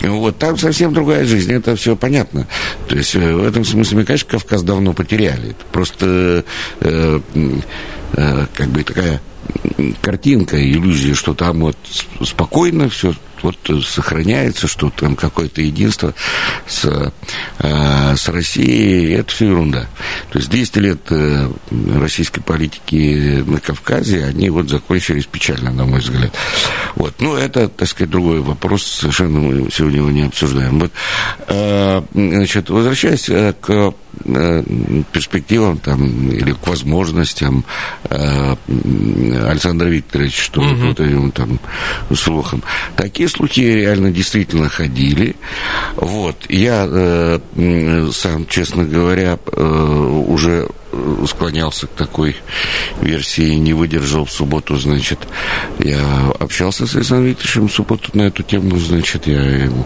Вот, 0.03 0.37
там 0.37 0.57
совсем 0.57 0.93
другая 0.93 1.25
жизнь, 1.25 1.51
это 1.53 1.75
все 1.75 1.95
понятно. 1.95 2.45
То 2.87 2.95
есть 2.95 3.15
э, 3.15 3.33
в 3.33 3.43
этом 3.43 3.63
смысле 3.63 3.99
мы, 3.99 4.03
конечно, 4.05 4.29
Кавказ 4.29 4.61
давно 4.63 4.93
потеряли. 4.93 5.55
Просто 5.71 6.43
э, 6.81 7.19
э, 8.15 8.45
как 8.53 8.67
бы 8.67 8.83
такая 8.83 9.21
картинка, 10.01 10.61
иллюзия, 10.61 11.13
что 11.13 11.33
там 11.33 11.61
вот 11.61 11.77
спокойно 12.21 12.89
все 12.89 13.13
вот 13.43 13.57
сохраняется, 13.85 14.67
что 14.67 14.89
там 14.89 15.15
какое-то 15.15 15.61
единство 15.61 16.13
с, 16.67 17.11
э, 17.59 18.15
с 18.15 18.29
Россией, 18.29 19.13
это 19.13 19.31
все 19.31 19.47
ерунда. 19.47 19.87
То 20.31 20.39
есть 20.39 20.49
200 20.49 20.79
лет 20.79 20.99
э, 21.11 21.51
российской 21.99 22.41
политики 22.41 23.43
на 23.45 23.59
Кавказе, 23.59 24.25
они 24.25 24.49
вот 24.49 24.69
закончились 24.69 25.25
печально, 25.25 25.71
на 25.71 25.85
мой 25.85 25.99
взгляд. 25.99 26.33
Вот. 26.95 27.15
Ну, 27.19 27.35
это, 27.35 27.67
так 27.67 27.87
сказать, 27.87 28.09
другой 28.09 28.41
вопрос, 28.41 28.83
совершенно 28.83 29.39
мы 29.39 29.71
сегодня 29.71 29.99
его 29.99 30.11
не 30.11 30.23
обсуждаем. 30.23 30.79
Вот, 30.79 30.91
э, 31.47 32.01
значит, 32.13 32.69
возвращаясь 32.69 33.29
э, 33.29 33.53
к 33.59 33.93
перспективам 35.11 35.77
там, 35.77 36.29
или 36.29 36.51
к 36.53 36.67
возможностям 36.67 37.65
э, 38.09 38.55
Александра 38.67 39.87
Викторовича, 39.87 40.41
что 40.41 40.61
угу. 40.61 40.87
вот 40.87 40.99
этим 40.99 41.31
там 41.31 41.59
слухам. 42.15 42.63
Такие 42.95 43.27
слухи 43.27 43.61
реально 43.61 44.11
действительно 44.11 44.69
ходили. 44.69 45.35
Вот. 45.95 46.37
Я 46.49 46.87
э, 46.87 48.09
сам, 48.13 48.47
честно 48.47 48.85
говоря, 48.85 49.37
э, 49.51 50.23
уже 50.27 50.67
склонялся 51.27 51.87
к 51.87 51.91
такой 51.91 52.35
версии, 53.01 53.55
не 53.55 53.73
выдержал 53.73 54.25
в 54.25 54.31
субботу, 54.31 54.75
значит, 54.77 55.19
я 55.79 56.31
общался 56.39 56.87
с 56.87 56.95
Александром 56.95 57.29
Викторовичем 57.29 57.67
в 57.67 57.73
субботу 57.73 58.09
на 58.13 58.23
эту 58.23 58.43
тему, 58.43 58.77
значит, 58.77 59.27
я 59.27 59.41
ему 59.41 59.85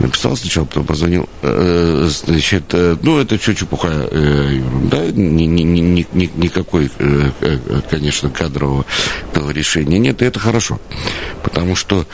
написал 0.00 0.36
сначала, 0.36 0.64
потом 0.64 0.86
позвонил, 0.86 1.28
э, 1.42 2.08
значит, 2.08 2.64
э, 2.72 2.96
ну, 3.02 3.18
это 3.18 3.40
что 3.40 3.54
чепуха, 3.54 3.88
э, 4.10 4.60
да, 4.90 5.06
ни, 5.06 5.44
ни, 5.44 5.62
ни, 5.62 6.06
ни, 6.12 6.30
никакой, 6.36 6.90
конечно, 7.90 8.30
кадрового 8.30 8.84
решения 9.50 9.98
нет, 9.98 10.22
и 10.22 10.24
это 10.24 10.40
хорошо, 10.40 10.80
потому 11.42 11.76
что 11.76 12.06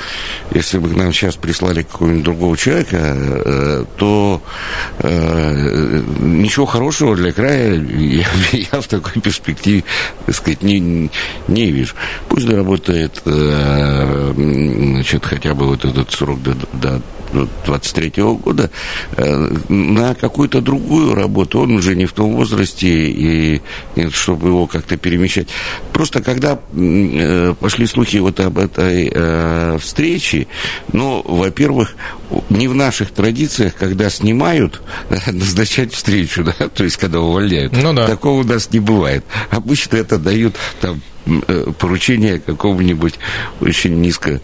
если 0.53 0.79
бы 0.79 0.91
к 0.91 0.97
нам 0.97 1.13
сейчас 1.13 1.37
прислали 1.37 1.83
какого-нибудь 1.83 2.25
другого 2.25 2.57
человека, 2.57 3.87
то 3.97 4.43
ничего 5.03 6.67
хорошего 6.67 7.17
для 7.17 7.33
края 7.33 7.75
я, 7.75 8.27
я 8.53 8.81
в 8.81 8.87
такой 8.87 9.21
перспективе, 9.21 9.85
так 10.27 10.35
сказать, 10.35 10.63
не, 10.63 11.11
не 11.49 11.71
вижу. 11.71 11.95
Пусть 12.29 12.47
доработает, 12.47 13.23
э, 13.25 14.33
значит, 14.37 15.25
хотя 15.25 15.55
бы 15.55 15.67
вот 15.67 15.85
этот 15.85 16.11
срок 16.13 16.43
до, 16.43 16.55
до 16.73 17.03
23 17.67 18.09
-го 18.09 18.39
года 18.39 18.71
э, 19.17 19.57
на 19.69 20.15
какую-то 20.15 20.61
другую 20.61 21.15
работу. 21.15 21.61
Он 21.61 21.73
уже 21.73 21.95
не 21.95 22.07
в 22.07 22.13
том 22.13 22.35
возрасте, 22.35 22.89
и 22.89 23.61
чтобы 24.13 24.49
его 24.49 24.67
как-то 24.67 24.97
перемещать. 24.97 25.49
Просто 25.93 26.23
когда 26.23 26.59
э, 26.73 27.55
пошли 27.59 27.87
слухи 27.87 28.19
вот 28.19 28.41
об 28.41 28.59
этой 28.59 29.11
э, 29.13 29.79
встрече, 29.81 30.47
ну, 30.93 31.23
во-первых, 31.25 31.95
не 32.49 32.69
в 32.69 32.75
наших 32.75 33.11
традициях, 33.11 33.75
когда 33.75 34.11
снимают, 34.11 34.81
назначать 35.27 35.93
встречу, 35.93 36.45
да, 36.45 36.69
то 36.75 36.85
есть 36.85 36.97
когда 36.97 37.21
увольняют. 37.21 37.73
Ну, 37.73 37.93
да. 37.93 38.07
Такого 38.07 38.41
у 38.41 38.45
нас 38.45 38.71
не 38.73 38.81
бывает. 38.81 39.25
Обычно 39.51 39.97
это 39.97 40.19
дают 40.19 40.57
там 40.81 41.01
поручение 41.79 42.41
какому-нибудь 42.41 43.15
очень 43.61 44.01
низко 44.01 44.41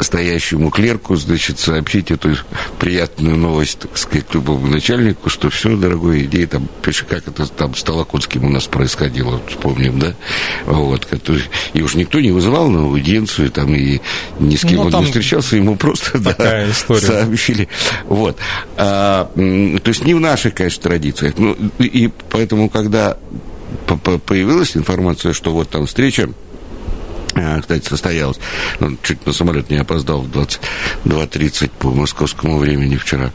стоящему 0.00 0.70
клерку, 0.70 1.16
значит, 1.16 1.58
сообщить 1.58 2.10
эту 2.10 2.36
приятную 2.78 3.36
новость, 3.36 3.80
так 3.80 3.96
сказать, 3.96 4.26
любому 4.32 4.66
начальнику, 4.68 5.28
что 5.28 5.50
все, 5.50 5.76
дорогой, 5.76 6.24
идея 6.24 6.46
там, 6.46 6.68
пиши, 6.82 7.04
как 7.04 7.26
это 7.26 7.46
там 7.46 7.74
с 7.74 7.82
Толоконским 7.82 8.44
у 8.44 8.48
нас 8.48 8.66
происходило, 8.66 9.40
вспомним, 9.48 9.98
да, 9.98 10.14
вот, 10.66 11.04
который, 11.06 11.44
и 11.72 11.82
уж 11.82 11.94
никто 11.94 12.20
не 12.20 12.30
вызывал 12.30 12.68
на 12.68 12.80
аудиенцию, 12.80 13.50
там, 13.50 13.74
и 13.74 14.00
ни 14.38 14.56
с 14.56 14.62
кем 14.62 14.76
ну, 14.76 14.82
он 14.84 15.00
не 15.00 15.06
встречался, 15.06 15.56
ему 15.56 15.76
просто, 15.76 16.18
да, 16.18 16.70
история. 16.70 17.00
сообщили, 17.00 17.68
вот, 18.06 18.38
а, 18.76 19.30
то 19.34 19.88
есть 19.88 20.04
не 20.04 20.14
в 20.14 20.20
наших, 20.20 20.54
конечно, 20.54 20.82
традициях, 20.82 21.34
ну, 21.38 21.56
и 21.78 22.10
поэтому, 22.30 22.68
когда 22.68 23.16
появилась 24.26 24.76
информация, 24.76 25.32
что 25.32 25.52
вот 25.52 25.68
там 25.70 25.86
встреча 25.86 26.28
а, 27.34 27.60
кстати, 27.60 27.86
состоялась. 27.88 28.38
Он 28.80 28.92
ну, 28.92 28.96
чуть 29.02 29.24
на 29.26 29.32
самолет 29.32 29.70
не 29.70 29.76
опоздал 29.76 30.22
в 30.22 30.30
22.30 30.30 31.70
по 31.78 31.90
московскому 31.90 32.58
времени 32.58 32.96
вчера. 32.96 33.30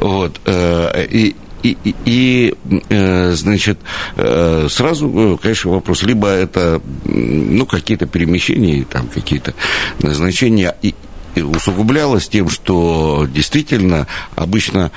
Вот. 0.00 0.40
Э, 0.46 1.04
и, 1.10 1.36
и, 1.62 1.76
и, 1.84 1.94
и 2.04 2.54
э, 2.88 3.32
значит, 3.32 3.78
э, 4.16 4.68
сразу, 4.70 5.38
конечно, 5.42 5.72
вопрос, 5.72 6.02
либо 6.02 6.28
это, 6.28 6.80
ну, 7.04 7.66
какие-то 7.66 8.06
перемещения, 8.06 8.84
там, 8.84 9.08
какие-то 9.08 9.54
назначения, 10.00 10.74
и, 10.82 10.94
усугублялось 11.36 12.28
тем, 12.28 12.48
что 12.48 13.26
действительно 13.28 14.06
обычно 14.36 14.92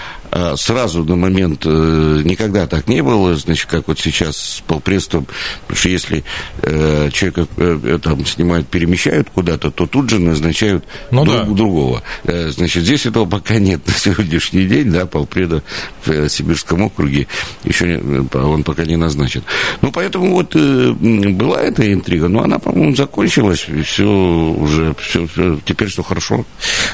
сразу 0.55 1.03
на 1.03 1.15
момент 1.15 1.62
э, 1.65 2.22
никогда 2.24 2.67
так 2.67 2.88
не 2.88 3.01
было, 3.01 3.36
значит, 3.36 3.67
как 3.67 3.88
вот 3.88 4.00
сейчас 4.00 4.38
с 4.38 4.62
полпредством, 4.62 5.27
потому 5.62 5.77
что 5.77 5.89
если 5.89 6.24
э, 6.62 7.10
человека 7.12 7.48
э, 7.57 8.00
там 8.01 8.25
снимают, 8.25 8.67
перемещают 8.67 9.29
куда-то, 9.29 9.72
то 9.72 9.86
тут 9.88 10.10
же 10.10 10.19
назначают 10.19 10.86
ну, 11.12 11.25
друг, 11.25 11.38
да. 11.38 11.43
другого. 11.46 12.03
Значит, 12.24 12.84
здесь 12.84 13.05
этого 13.05 13.25
пока 13.25 13.60
нет 13.60 13.86
на 13.88 13.93
сегодняшний 13.98 14.65
день, 14.65 14.91
да, 14.91 15.05
полпреда 15.05 15.63
в 16.05 16.29
Сибирском 16.29 16.84
округе 16.84 17.27
еще 17.63 18.01
он 18.34 18.63
пока 18.63 18.86
не 18.86 18.96
назначен. 18.96 19.43
Ну, 19.81 19.91
поэтому 19.91 20.31
вот 20.31 20.55
была 20.55 21.62
эта 21.62 21.91
интрига, 21.91 22.27
но 22.27 22.43
она, 22.43 22.60
по-моему, 22.60 22.96
закончилась, 22.96 23.65
все 23.86 24.03
уже, 24.03 24.96
все, 25.00 25.27
все, 25.27 25.60
теперь 25.65 25.89
все 25.89 26.03
хорошо. 26.03 26.46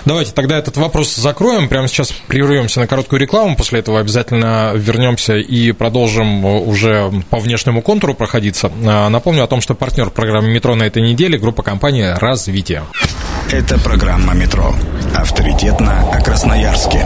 Давайте 0.05 0.31
тогда 0.31 0.57
этот 0.57 0.77
вопрос 0.77 1.15
закроем, 1.15 1.67
прямо 1.67 1.87
сейчас 1.87 2.11
прервемся 2.27 2.79
на 2.79 2.87
короткую 2.87 3.19
рекламу, 3.23 3.55
после 3.55 3.79
этого 3.79 3.99
обязательно 3.99 4.73
вернемся 4.75 5.35
и 5.35 5.71
продолжим 5.71 6.45
уже 6.45 7.11
по 7.29 7.39
внешнему 7.39 7.81
контуру 7.81 8.13
проходиться. 8.13 8.71
А, 8.85 9.09
напомню 9.09 9.43
о 9.43 9.47
том, 9.47 9.61
что 9.61 9.73
партнер 9.73 10.09
программы 10.09 10.49
«Метро» 10.49 10.75
на 10.75 10.83
этой 10.83 11.01
неделе– 11.01 11.37
группа 11.39 11.63
компании 11.63 12.13
«Развитие». 12.19 12.83
Это 13.51 13.79
программа 13.79 14.33
«Метро». 14.33 14.73
Авторитетно 15.15 16.11
о 16.11 16.21
Красноярске. 16.21 17.05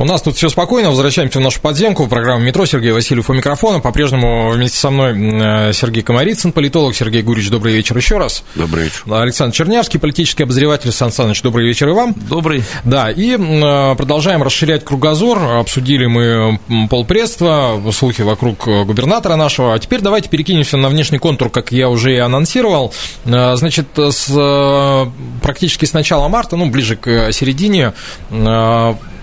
У 0.00 0.04
нас 0.04 0.22
тут 0.22 0.36
все 0.36 0.48
спокойно, 0.48 0.90
возвращаемся 0.90 1.40
в 1.40 1.42
нашу 1.42 1.60
подземку. 1.60 2.06
Программа 2.06 2.44
«Метро», 2.44 2.64
Сергей 2.66 2.92
Васильев 2.92 3.28
у 3.30 3.32
микрофона. 3.32 3.80
По-прежнему 3.80 4.50
вместе 4.50 4.78
со 4.78 4.90
мной 4.90 5.12
э, 5.18 5.72
Сергей 5.72 6.04
Комарицын, 6.04 6.52
политолог. 6.52 6.94
Сергей 6.94 7.20
Гурич, 7.22 7.50
добрый 7.50 7.74
вечер 7.74 7.96
еще 7.96 8.16
раз. 8.16 8.44
Добрый 8.54 8.84
вечер. 8.84 9.02
Александр 9.10 9.56
Чернявский, 9.56 9.98
политический 9.98 10.44
обозреватель. 10.44 10.92
Сан 10.92 11.10
Саныч, 11.10 11.42
добрый 11.42 11.66
вечер 11.66 11.88
и 11.88 11.92
вам. 11.92 12.14
Добрый. 12.14 12.62
Да, 12.84 13.10
и 13.10 13.36
э, 13.36 13.94
продолжаем 13.96 14.44
расширять 14.44 14.84
кругозор. 14.84 15.42
Обсудили 15.42 16.06
мы 16.06 16.60
полпредства, 16.88 17.82
слухи 17.92 18.22
вокруг 18.22 18.68
губернатора 18.68 19.34
нашего. 19.34 19.74
А 19.74 19.80
теперь 19.80 20.00
давайте 20.00 20.28
перекинемся 20.28 20.76
на 20.76 20.90
внешний 20.90 21.18
контур, 21.18 21.50
как 21.50 21.72
я 21.72 21.88
уже 21.88 22.14
и 22.14 22.18
анонсировал. 22.18 22.94
Э, 23.24 23.56
значит, 23.56 23.88
с, 23.96 25.08
практически 25.42 25.86
с 25.86 25.92
начала 25.92 26.28
марта, 26.28 26.54
ну, 26.54 26.70
ближе 26.70 26.94
к 26.94 27.32
середине, 27.32 27.94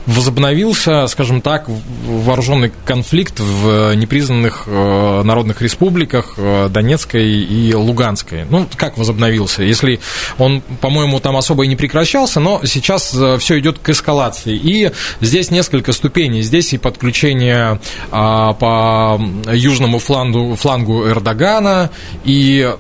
возобновился, 0.05 1.07
скажем 1.07 1.41
так, 1.41 1.67
вооруженный 1.67 2.71
конфликт 2.85 3.39
в 3.39 3.95
непризнанных 3.95 4.63
э, 4.67 5.21
народных 5.24 5.62
республиках 5.62 6.35
э, 6.38 6.69
Донецкой 6.69 7.27
и 7.27 7.74
Луганской. 7.74 8.45
Ну, 8.50 8.67
как 8.75 8.97
возобновился? 8.97 9.63
Если 9.63 10.00
он, 10.38 10.62
по-моему, 10.81 11.19
там 11.19 11.38
особо 11.38 11.65
и 11.65 11.67
не 11.67 11.75
прекращался, 11.75 12.39
но 12.39 12.62
сейчас 12.65 13.13
э, 13.15 13.38
все 13.39 13.59
идет 13.59 13.79
к 13.79 13.89
эскалации. 13.89 14.55
И 14.55 14.91
здесь 15.21 15.50
несколько 15.50 15.91
ступеней. 15.91 16.41
Здесь 16.41 16.74
и 16.74 16.77
подключение 16.77 17.79
а, 18.12 18.53
по 18.53 19.20
южному 19.51 20.00
флангу, 20.00 20.55
флангу 20.55 21.07
Эрдогана, 21.07 21.89
и 22.24 22.72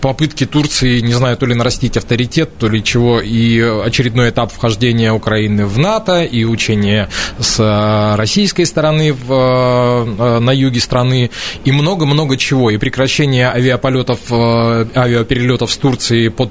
попытки 0.00 0.46
Турции, 0.46 1.00
не 1.00 1.12
знаю, 1.12 1.36
то 1.36 1.46
ли 1.46 1.54
нарастить 1.54 1.96
авторитет, 1.96 2.56
то 2.58 2.68
ли 2.68 2.82
чего, 2.82 3.20
и 3.20 3.60
очередной 3.60 4.30
этап 4.30 4.52
вхождения 4.52 5.12
Украины 5.12 5.66
в 5.66 5.78
НАТО, 5.78 5.89
НАТО 5.90 6.22
и 6.22 6.44
учения 6.44 7.08
с 7.40 7.58
э, 7.58 8.16
российской 8.16 8.64
стороны 8.64 9.12
в, 9.12 9.32
э, 9.32 10.38
на 10.38 10.52
юге 10.52 10.78
страны 10.78 11.30
и 11.64 11.72
много-много 11.72 12.36
чего. 12.36 12.70
И 12.70 12.76
прекращение 12.76 13.48
авиаполетов, 13.48 14.20
э, 14.30 14.86
авиаперелетов 14.94 15.72
с 15.72 15.76
Турции 15.76 16.28
под 16.28 16.50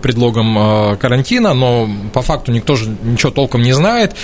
предлогом 0.00 0.96
карантина, 0.98 1.52
но 1.54 1.88
по 2.12 2.22
факту 2.22 2.52
никто 2.52 2.76
же 2.76 2.96
ничего 3.02 3.30
толком 3.30 3.62
не 3.62 3.72
знает. 3.72 4.14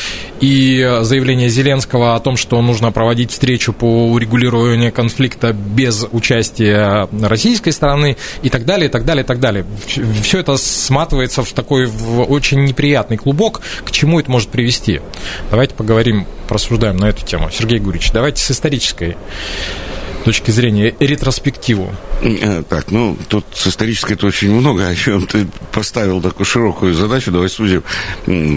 И 0.40 0.98
заявление 1.02 1.48
Зеленского 1.48 2.14
о 2.14 2.20
том, 2.20 2.36
что 2.36 2.62
нужно 2.62 2.92
проводить 2.92 3.30
встречу 3.30 3.72
по 3.72 4.10
урегулированию 4.12 4.92
конфликта 4.92 5.52
без 5.52 6.06
участия 6.12 7.08
российской 7.20 7.70
стороны 7.70 8.16
и 8.42 8.48
так 8.48 8.64
далее, 8.64 8.88
и 8.88 8.90
так 8.90 9.04
далее, 9.04 9.24
и 9.24 9.26
так 9.26 9.40
далее. 9.40 9.66
Все 10.22 10.38
это 10.38 10.56
сматывается 10.56 11.42
в 11.42 11.52
такой 11.52 11.90
очень 12.28 12.64
неприятный 12.64 13.16
клубок. 13.16 13.60
К 13.84 13.90
чему 13.90 14.20
это 14.20 14.30
может 14.30 14.53
привести. 14.54 15.00
Давайте 15.50 15.74
поговорим, 15.74 16.28
просуждаем 16.46 16.96
на 16.96 17.06
эту 17.06 17.26
тему. 17.26 17.50
Сергей 17.50 17.80
Гурич, 17.80 18.12
давайте 18.12 18.40
с 18.40 18.52
исторической 18.52 19.16
точки 20.24 20.52
зрения 20.52 20.94
ретроспективу? 21.00 21.92
Э, 22.22 22.62
так, 22.62 22.92
ну, 22.92 23.18
тут 23.28 23.44
с 23.52 23.66
исторической-то 23.66 24.28
очень 24.28 24.52
много, 24.52 24.86
о 24.86 24.94
чем 24.94 25.26
ты 25.26 25.48
поставил 25.72 26.22
такую 26.22 26.46
широкую 26.46 26.94
задачу, 26.94 27.32
давай 27.32 27.48
сузим, 27.48 27.82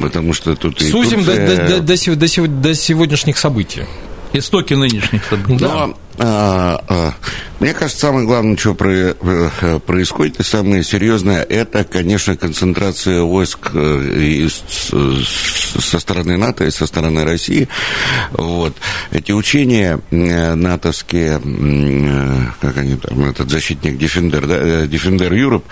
потому 0.03 0.33
что 0.33 0.55
тут... 0.55 0.79
Сузим 0.79 1.25
Турция... 1.25 1.47
до, 1.47 1.81
до, 1.81 1.81
до, 1.81 2.15
до, 2.15 2.47
до 2.47 2.75
сегодняшних 2.75 3.39
событий. 3.39 3.86
Истоки 4.33 4.75
нынешних 4.75 5.25
событий. 5.25 5.57
Да. 5.57 5.89
А, 6.19 6.83
а, 6.88 7.13
мне 7.60 7.74
кажется, 7.74 8.02
самое 8.02 8.26
главное, 8.28 8.56
что 8.56 8.76
э, 8.80 9.80
происходит, 9.86 10.39
и 10.39 10.43
самое 10.43 10.84
серьезное, 10.84 11.41
это, 11.41 11.84
конечно, 11.84 12.36
концентрация 12.38 13.22
войск 13.22 13.72
э, 13.74 14.48
со 14.50 16.00
стороны 16.00 16.38
НАТО 16.38 16.65
и 16.65 16.72
со 16.72 16.86
стороны 16.86 17.24
России. 17.24 17.67
Вот. 18.32 18.76
Эти 19.12 19.32
учения 19.32 20.00
э, 20.12 20.54
натовские, 20.54 21.41
как 22.62 22.78
они 22.78 22.96
там, 22.98 23.24
этот 23.24 23.50
защитник 23.50 24.00
Defender, 24.00 24.46
да, 24.46 24.86
Defender 24.86 25.32
Europe, 25.32 25.63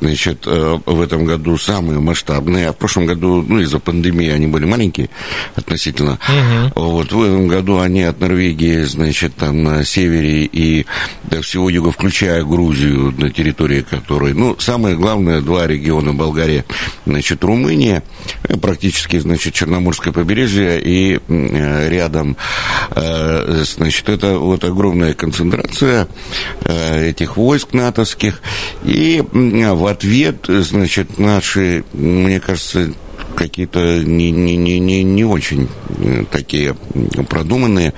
значит, 0.00 0.46
в 0.46 1.00
этом 1.00 1.24
году 1.24 1.58
самые 1.58 2.00
масштабные, 2.00 2.68
а 2.68 2.72
в 2.72 2.76
прошлом 2.76 3.06
году, 3.06 3.44
ну, 3.46 3.60
из-за 3.60 3.78
пандемии 3.78 4.30
они 4.30 4.46
были 4.46 4.64
маленькие 4.64 5.10
относительно. 5.54 6.18
Угу. 6.28 6.80
Вот, 6.80 7.12
в 7.12 7.22
этом 7.22 7.46
году 7.48 7.78
они 7.78 8.02
от 8.02 8.20
Норвегии, 8.20 8.82
значит, 8.82 9.36
там 9.36 9.62
на 9.62 9.84
севере 9.84 10.48
и 10.56 10.86
до 11.24 11.42
всего 11.42 11.68
юга, 11.68 11.92
включая 11.92 12.42
Грузию, 12.42 13.14
на 13.18 13.30
территории 13.30 13.82
которой, 13.82 14.32
ну, 14.32 14.56
самое 14.58 14.96
главное, 14.96 15.42
два 15.42 15.66
региона 15.66 16.14
Болгария, 16.14 16.64
значит, 17.04 17.44
Румыния, 17.44 18.02
э, 18.44 18.56
практически, 18.56 19.18
значит, 19.18 19.52
Черноморское 19.52 20.14
побережье 20.14 20.80
и 20.80 21.20
э, 21.28 21.88
рядом, 21.90 22.38
э, 22.90 23.64
значит, 23.64 24.08
это 24.08 24.38
вот 24.38 24.64
огромная 24.64 25.12
концентрация 25.12 26.08
этих 26.64 27.36
войск 27.36 27.72
натовских, 27.72 28.40
и 28.84 29.22
в 29.32 29.86
ответ, 29.86 30.46
значит, 30.48 31.18
наши, 31.18 31.84
мне 31.92 32.40
кажется, 32.40 32.92
какие-то 33.36 34.02
не, 34.02 34.30
не, 34.30 34.56
не, 34.56 34.80
не, 34.80 35.04
не 35.04 35.24
очень 35.24 35.68
э, 35.98 36.24
такие 36.30 36.74
продуманные, 37.28 37.92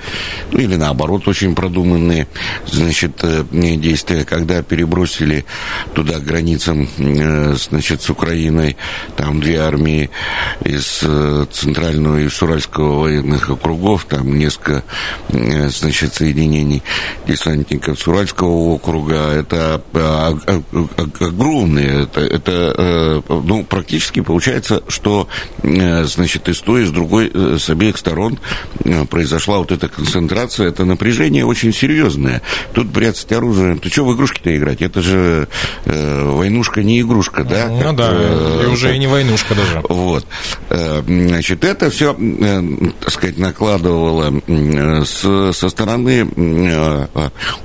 ну 0.51 0.59
или 0.59 0.75
наоборот 0.75 1.27
очень 1.27 1.55
продуманные, 1.55 2.27
значит, 2.67 3.23
э, 3.23 3.43
действия, 3.51 4.25
когда 4.25 4.61
перебросили 4.61 5.45
туда 5.93 6.19
границам, 6.19 6.87
э, 6.97 7.55
значит, 7.55 8.01
с 8.01 8.09
Украиной, 8.09 8.75
там 9.15 9.39
две 9.39 9.59
армии 9.59 10.09
из 10.63 11.03
Центрального 11.51 12.17
и 12.19 12.29
Суральского 12.29 12.99
военных 12.99 13.49
округов, 13.49 14.05
там 14.05 14.37
несколько, 14.37 14.83
значит, 15.29 16.13
соединений 16.13 16.83
десантников 17.25 17.99
Суральского 17.99 18.73
округа, 18.73 19.31
это 19.31 19.81
огромные, 21.19 22.03
это, 22.03 22.21
это 22.21 23.23
ну, 23.29 23.63
практически 23.63 24.19
получается, 24.19 24.83
что 24.89 25.28
значит, 25.63 26.49
и 26.49 26.53
с 26.53 26.61
той, 26.61 26.83
и 26.83 26.85
с 26.85 26.91
другой, 26.91 27.31
с 27.33 27.69
обеих 27.69 27.97
сторон 27.97 28.39
произошла 29.09 29.59
вот 29.59 29.71
эта 29.71 29.87
концентрация, 29.87 30.67
это 30.67 30.85
напряжение 30.85 31.45
очень 31.45 31.73
серьезное. 31.73 32.41
Тут 32.73 32.91
прятать 32.91 33.31
оружие, 33.31 33.77
ты 33.77 33.89
что 33.89 34.05
в 34.05 34.15
игрушки-то 34.15 34.55
играть? 34.55 34.81
Это 34.81 35.01
же 35.01 35.47
войнушка 35.85 36.83
не 36.83 37.01
игрушка, 37.01 37.43
да? 37.43 37.67
Ну 37.67 37.93
да, 37.93 38.11
и 38.63 38.65
уже 38.67 38.95
и 38.95 38.99
не 38.99 39.07
войнушка 39.07 39.55
даже. 39.55 39.81
Вот. 39.87 40.25
Значит, 40.69 41.63
это 41.63 41.89
все, 41.89 42.15
так 42.99 43.11
сказать, 43.11 43.37
накладывало 43.37 44.41
с, 45.05 45.53
со 45.53 45.69
стороны 45.69 46.25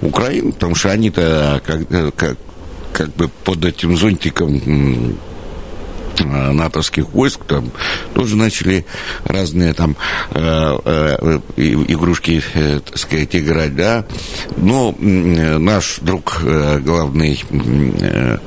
Украины, 0.01 0.53
потому 0.53 0.75
что 0.75 0.91
они-то 0.91 1.63
как, 1.65 2.17
как, 2.17 2.37
как 2.93 3.15
бы 3.15 3.29
под 3.45 3.65
этим 3.65 3.97
зонтиком 3.97 4.61
Э, 4.65 5.34
натовских 6.21 7.09
войск, 7.11 7.45
там 7.45 7.71
тоже 8.15 8.37
начали 8.37 8.85
разные 9.25 9.75
там 9.75 9.97
э, 10.31 10.79
э, 10.85 11.39
игрушки, 11.57 12.43
э, 12.55 12.81
так 12.85 12.99
сказать, 12.99 13.35
играть, 13.37 13.75
да. 13.77 14.05
Но 14.57 14.95
э, 14.99 15.59
наш 15.59 15.99
друг 16.01 16.41
э, 16.43 16.79
главный 16.81 17.43
э, 17.51 18.39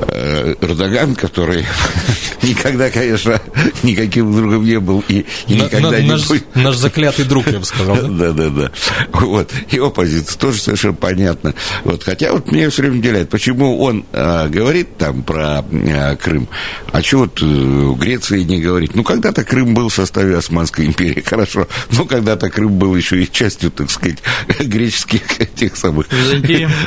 э, 0.00 0.54
Эрдоган, 0.60 1.14
который 1.14 1.64
никогда, 2.42 2.90
конечно, 2.90 3.40
никаким 3.82 4.34
другом 4.34 4.64
не 4.64 4.80
был 4.80 5.04
и, 5.08 5.26
и 5.46 5.54
никогда 5.54 6.00
не 6.00 6.08
наш, 6.08 6.26
будет. 6.28 6.54
Наш 6.54 6.76
заклятый 6.76 7.24
друг, 7.24 7.46
я 7.48 7.58
бы 7.58 7.64
сказал. 7.64 7.96
Да, 7.96 8.32
да, 8.32 8.48
да. 8.48 8.70
Вот. 9.12 9.52
Его 9.70 9.90
позиция 9.90 10.38
тоже 10.38 10.60
совершенно 10.60 10.94
понятна. 10.94 11.54
Вот. 11.84 12.02
Хотя 12.02 12.32
вот 12.32 12.50
мне 12.50 12.68
все 12.70 12.82
время 12.82 12.98
удивляет, 12.98 13.30
почему 13.30 13.80
он 13.80 14.04
э, 14.12 14.48
говорит 14.48 14.96
там 14.96 15.22
про 15.22 15.64
э, 15.70 16.16
Крым, 16.16 16.48
а 16.96 17.02
что 17.02 17.18
вот 17.18 17.42
э, 17.42 17.94
Греции 17.98 18.42
не 18.42 18.58
говорить? 18.58 18.94
Ну, 18.94 19.04
когда-то 19.04 19.44
Крым 19.44 19.74
был 19.74 19.90
в 19.90 19.94
составе 19.94 20.34
Османской 20.34 20.86
империи, 20.86 21.20
хорошо. 21.26 21.68
Но 21.90 22.06
когда-то 22.06 22.48
Крым 22.48 22.78
был 22.78 22.96
еще 22.96 23.22
и 23.22 23.30
частью, 23.30 23.70
так 23.70 23.90
сказать, 23.90 24.16
греческих 24.58 25.20
тех 25.54 25.76
самых... 25.76 26.06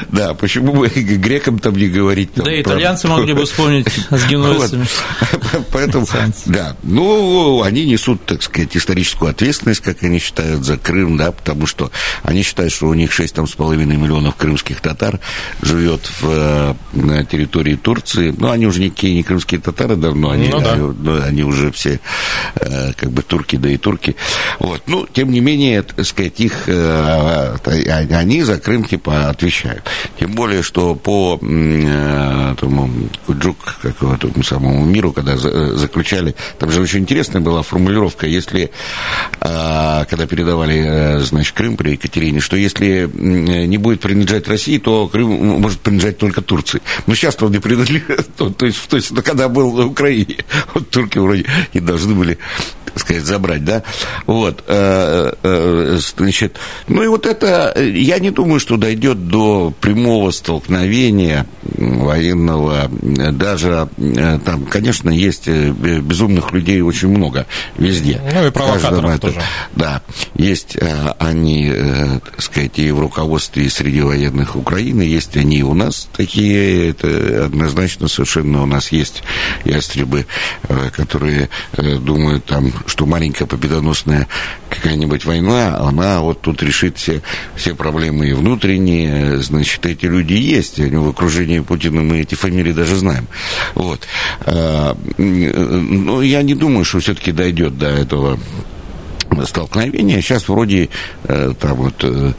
Да, 0.10 0.34
почему 0.34 0.74
бы 0.74 0.88
грекам 0.88 1.60
там 1.60 1.76
не 1.76 1.88
говорить? 1.88 2.34
Там, 2.34 2.46
да, 2.46 2.60
итальянцы 2.60 3.08
про... 3.08 3.18
могли 3.18 3.34
бы 3.34 3.46
вспомнить 3.46 3.88
с 4.10 4.28
генуэзцами. 4.28 4.88
Поэтому, 5.72 6.08
да, 6.48 6.76
ну, 6.82 7.62
они 7.62 7.86
несут, 7.86 8.26
так 8.26 8.42
сказать, 8.42 8.76
историческую 8.76 9.30
ответственность, 9.30 9.82
как 9.82 10.02
они 10.02 10.18
считают, 10.18 10.66
за 10.66 10.78
Крым, 10.78 11.18
да, 11.18 11.32
потому 11.32 11.68
что 11.68 11.92
они 12.24 12.42
считают, 12.42 12.74
что 12.74 12.88
у 12.88 12.96
них 12.96 13.12
6,5 13.12 13.76
миллионов 13.86 14.36
крымских 14.36 14.82
татар 14.82 15.20
живет 15.62 16.10
в, 16.20 16.26
э, 16.26 16.74
на 16.94 17.24
территории 17.26 17.76
Турции. 17.76 18.34
Ну, 18.36 18.50
они 18.50 18.66
уже 18.66 18.82
никакие 18.82 19.14
не 19.14 19.22
крымские 19.22 19.62
татары 19.62 19.99
давно, 20.00 20.32
они, 20.32 20.50
ну, 20.50 20.60
да. 20.60 20.74
они, 20.74 21.20
они 21.24 21.44
уже 21.44 21.72
все 21.72 22.00
э, 22.56 22.94
как 22.94 23.12
бы 23.12 23.22
турки, 23.22 23.56
да 23.56 23.70
и 23.70 23.78
турки. 23.78 24.16
Вот. 24.60 24.84
Ну, 24.88 25.08
тем 25.12 25.32
не 25.32 25.40
менее, 25.40 25.82
так 25.82 26.06
сказать, 26.06 26.40
их, 26.40 26.68
э, 26.68 27.58
они 28.12 28.44
за 28.44 28.58
Крым 28.58 28.84
типа 28.84 29.30
отвечают. 29.30 29.84
Тем 30.20 30.34
более, 30.34 30.64
что 30.64 30.96
по 30.96 31.38
тому 31.40 32.90
Куджук, 33.26 33.80
как 33.82 34.02
этому 34.02 34.44
самому 34.44 34.86
миру, 34.86 35.12
когда 35.12 35.38
заключали, 35.38 36.36
там 36.58 36.72
же 36.72 36.82
очень 36.82 37.00
интересная 37.00 37.42
была 37.42 37.62
формулировка, 37.62 38.28
если, 38.28 38.72
когда 39.40 40.28
передавали, 40.28 41.20
значит, 41.22 41.56
Крым 41.56 41.78
при 41.78 41.92
Екатерине, 41.92 42.40
что 42.40 42.58
если 42.58 43.10
не 43.14 43.78
будет 43.78 44.02
принадлежать 44.02 44.48
России, 44.48 44.78
то 44.78 45.08
Крым 45.08 45.60
может 45.60 45.80
принадлежать 45.80 46.18
только 46.18 46.42
Турции. 46.42 46.82
Но 47.08 47.16
сейчас 47.16 47.38
он 47.42 47.52
не 47.52 47.60
принадлежит, 47.60 48.28
то, 48.38 48.50
то 48.50 48.66
есть, 48.66 48.88
то 48.88 48.98
есть, 48.98 49.14
когда 49.24 49.50
был 49.50 49.89
Украине, 49.90 50.38
вот 50.74 50.90
турки 50.90 51.18
вроде 51.18 51.46
и 51.74 51.80
должны 51.80 52.14
были 52.16 52.38
так 52.90 53.00
сказать, 53.00 53.24
забрать, 53.24 53.64
да, 53.64 53.84
вот, 54.26 54.64
э, 54.68 55.34
э, 55.44 56.00
значит, 56.18 56.58
ну 56.88 57.04
и 57.04 57.08
вот 57.08 57.26
это, 57.26 57.74
я 57.80 58.20
не 58.20 58.32
думаю, 58.32 58.60
что 58.60 58.78
дойдет 58.78 59.28
до 59.28 59.74
прямого 59.80 60.32
столкновения 60.32 61.46
военного, 61.62 62.90
даже 62.92 63.90
э, 63.98 64.40
там, 64.44 64.66
конечно, 64.66 65.10
есть 65.10 65.48
безумных 65.48 66.52
людей 66.52 66.82
очень 66.82 67.10
много 67.10 67.46
везде. 67.78 68.22
Ну 68.34 68.48
и 68.48 68.52
провокаторов 68.52 69.12
это, 69.12 69.28
тоже. 69.28 69.42
Да, 69.76 70.02
есть 70.36 70.78
они, 71.20 71.72
так 72.24 72.42
сказать, 72.42 72.80
и 72.80 72.92
в 72.92 73.00
руководстве, 73.00 73.66
и 73.66 73.70
среди 73.70 74.02
военных 74.02 74.56
Украины, 74.56 75.04
есть 75.04 75.38
они 75.38 75.60
и 75.60 75.64
у 75.64 75.74
нас 75.74 76.08
такие, 76.16 76.90
это 76.90 77.46
однозначно 77.46 78.08
совершенно 78.08 78.64
у 78.64 78.66
нас 78.66 78.92
есть 78.92 79.24
ястребы, 79.80 80.26
которые 80.92 81.50
думают 81.76 82.46
там, 82.46 82.72
что 82.86 83.06
маленькая 83.06 83.46
победоносная 83.46 84.28
какая-нибудь 84.70 85.26
война, 85.26 85.78
она 85.78 86.22
вот 86.22 86.42
тут 86.42 86.62
решит 86.62 86.98
все, 86.98 87.22
все 87.56 87.74
проблемы 87.76 88.28
и 88.28 88.34
внутренние, 88.34 89.40
значит, 89.40 89.86
эти 89.86 90.06
люди 90.06 90.34
есть, 90.34 90.80
они 90.80 90.98
в 90.98 91.10
окружении 91.10 91.60
Путина, 91.60 92.02
мы 92.02 92.20
эти 92.20 92.36
фамилии 92.36 92.74
даже 92.74 92.96
знаем. 92.96 93.28
Вот. 93.76 94.08
А, 94.42 94.96
но 95.18 96.22
я 96.22 96.42
не 96.44 96.56
думаю, 96.56 96.86
что 96.86 97.00
все-таки 97.00 97.32
дойдет 97.32 97.78
до 97.78 97.88
этого 97.88 98.40
столкновения. 99.46 100.22
Сейчас 100.22 100.48
вроде 100.48 100.90
э, 101.24 101.54
там 101.60 101.76
вот 101.76 102.04
э, 102.04 102.34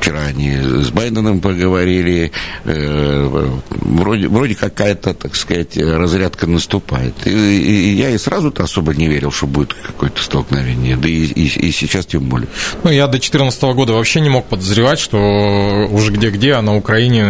вчера 0.00 0.20
они 0.22 0.52
с 0.56 0.90
Байденом 0.90 1.40
поговорили, 1.40 2.32
э, 2.64 3.50
вроде, 3.70 4.28
вроде 4.28 4.54
какая-то, 4.54 5.14
так 5.14 5.36
сказать, 5.36 5.76
разрядка 5.76 6.46
наступает. 6.46 7.14
И, 7.26 7.30
и 7.30 7.94
я 7.94 8.10
и 8.10 8.18
сразу-то 8.18 8.64
особо 8.64 8.94
не 8.94 9.08
верил, 9.08 9.30
что 9.30 9.46
будет 9.46 9.74
какое-то 9.74 10.22
столкновение, 10.22 10.96
да 10.96 11.08
и, 11.08 11.24
и, 11.26 11.68
и 11.68 11.70
сейчас 11.70 12.06
тем 12.06 12.24
более. 12.24 12.48
Ну, 12.82 12.90
я 12.90 13.06
до 13.06 13.12
2014 13.12 13.62
года 13.62 13.92
вообще 13.92 14.20
не 14.20 14.30
мог 14.30 14.46
подозревать, 14.46 14.98
что 14.98 15.88
уже 15.90 16.12
где-где, 16.12 16.54
а 16.54 16.62
на 16.62 16.76
Украине 16.76 17.24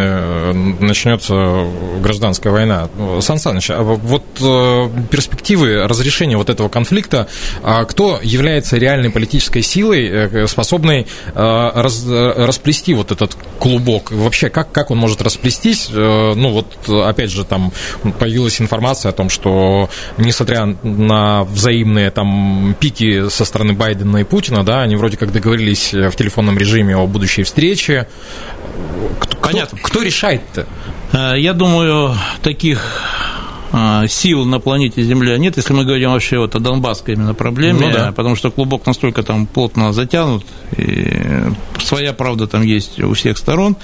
начнется 0.80 1.66
гражданская 2.02 2.52
война. 2.52 2.88
Сан 3.20 3.38
Саныч, 3.38 3.70
а 3.70 3.82
вот 3.82 4.24
перспективы 5.10 5.86
разрешения 5.86 6.36
вот 6.36 6.50
этого 6.50 6.68
конфликта, 6.68 7.28
а 7.62 7.84
кто 7.84 8.20
является 8.22 8.76
реальным 8.76 8.99
реальной 9.00 9.10
политической 9.10 9.62
силой, 9.62 10.08
э, 10.08 10.46
способной 10.46 11.06
э, 11.34 11.70
раз, 11.74 12.04
расплести 12.06 12.94
вот 12.94 13.12
этот 13.12 13.36
клубок. 13.58 14.10
Вообще, 14.10 14.50
как, 14.50 14.72
как 14.72 14.90
он 14.90 14.98
может 14.98 15.22
расплестись? 15.22 15.88
Э, 15.90 16.34
ну, 16.36 16.50
вот, 16.50 16.88
опять 16.88 17.30
же, 17.30 17.44
там 17.44 17.72
появилась 18.18 18.60
информация 18.60 19.10
о 19.10 19.12
том, 19.12 19.30
что, 19.30 19.88
несмотря 20.18 20.66
на 20.82 21.44
взаимные 21.44 22.10
там 22.10 22.76
пики 22.78 23.28
со 23.28 23.44
стороны 23.44 23.72
Байдена 23.72 24.18
и 24.18 24.24
Путина, 24.24 24.64
да, 24.64 24.82
они 24.82 24.96
вроде 24.96 25.16
как 25.16 25.32
договорились 25.32 25.92
в 25.92 26.12
телефонном 26.12 26.58
режиме 26.58 26.96
о 26.96 27.06
будущей 27.06 27.42
встрече. 27.42 28.06
Кто, 29.18 29.38
Понятно. 29.38 29.78
Кто, 29.78 29.88
кто 29.88 30.02
решает-то? 30.02 30.66
Я 31.36 31.54
думаю, 31.54 32.14
таких 32.42 33.02
сил 34.08 34.44
на 34.44 34.58
планете 34.58 35.02
Земля 35.02 35.38
нет, 35.38 35.56
если 35.56 35.72
мы 35.72 35.84
говорим 35.84 36.10
вообще 36.10 36.38
вот 36.38 36.54
о 36.54 36.58
донбасской 36.58 37.14
именно 37.14 37.34
проблеме, 37.34 37.86
ну, 37.86 37.92
да. 37.92 38.12
потому 38.12 38.36
что 38.36 38.50
клубок 38.50 38.86
настолько 38.86 39.22
там 39.22 39.46
плотно 39.46 39.92
затянут, 39.92 40.44
и 40.76 41.22
своя 41.78 42.12
правда 42.12 42.46
там 42.46 42.62
есть 42.62 43.00
у 43.00 43.14
всех 43.14 43.38
сторон. 43.38 43.76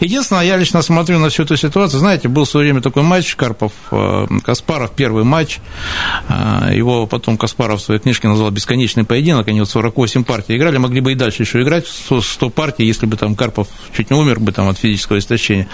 Единственное, 0.00 0.44
я 0.44 0.56
лично 0.56 0.82
смотрю 0.82 1.18
на 1.18 1.28
всю 1.28 1.42
эту 1.42 1.56
ситуацию, 1.56 2.00
знаете, 2.00 2.28
был 2.28 2.44
в 2.44 2.48
свое 2.48 2.64
время 2.64 2.80
такой 2.80 3.02
матч 3.02 3.36
Карпов-Каспаров, 3.36 4.90
э, 4.90 4.94
первый 4.96 5.24
матч, 5.24 5.58
а, 6.28 6.70
его 6.72 7.06
потом 7.06 7.36
Каспаров 7.36 7.80
в 7.80 7.84
своей 7.84 8.00
книжке 8.00 8.28
назвал 8.28 8.50
«Бесконечный 8.50 9.04
поединок», 9.04 9.48
они 9.48 9.60
вот 9.60 9.68
48 9.68 10.24
партий 10.24 10.56
играли, 10.56 10.78
могли 10.78 11.00
бы 11.00 11.12
и 11.12 11.14
дальше 11.14 11.42
еще 11.42 11.62
играть 11.62 11.86
100 11.86 12.50
партий, 12.50 12.86
если 12.86 13.06
бы 13.06 13.16
там 13.16 13.34
Карпов 13.34 13.68
чуть 13.96 14.10
не 14.10 14.16
умер 14.16 14.40
бы 14.40 14.52
там 14.52 14.68
от 14.68 14.78
физического 14.78 15.18
истощения. 15.18 15.68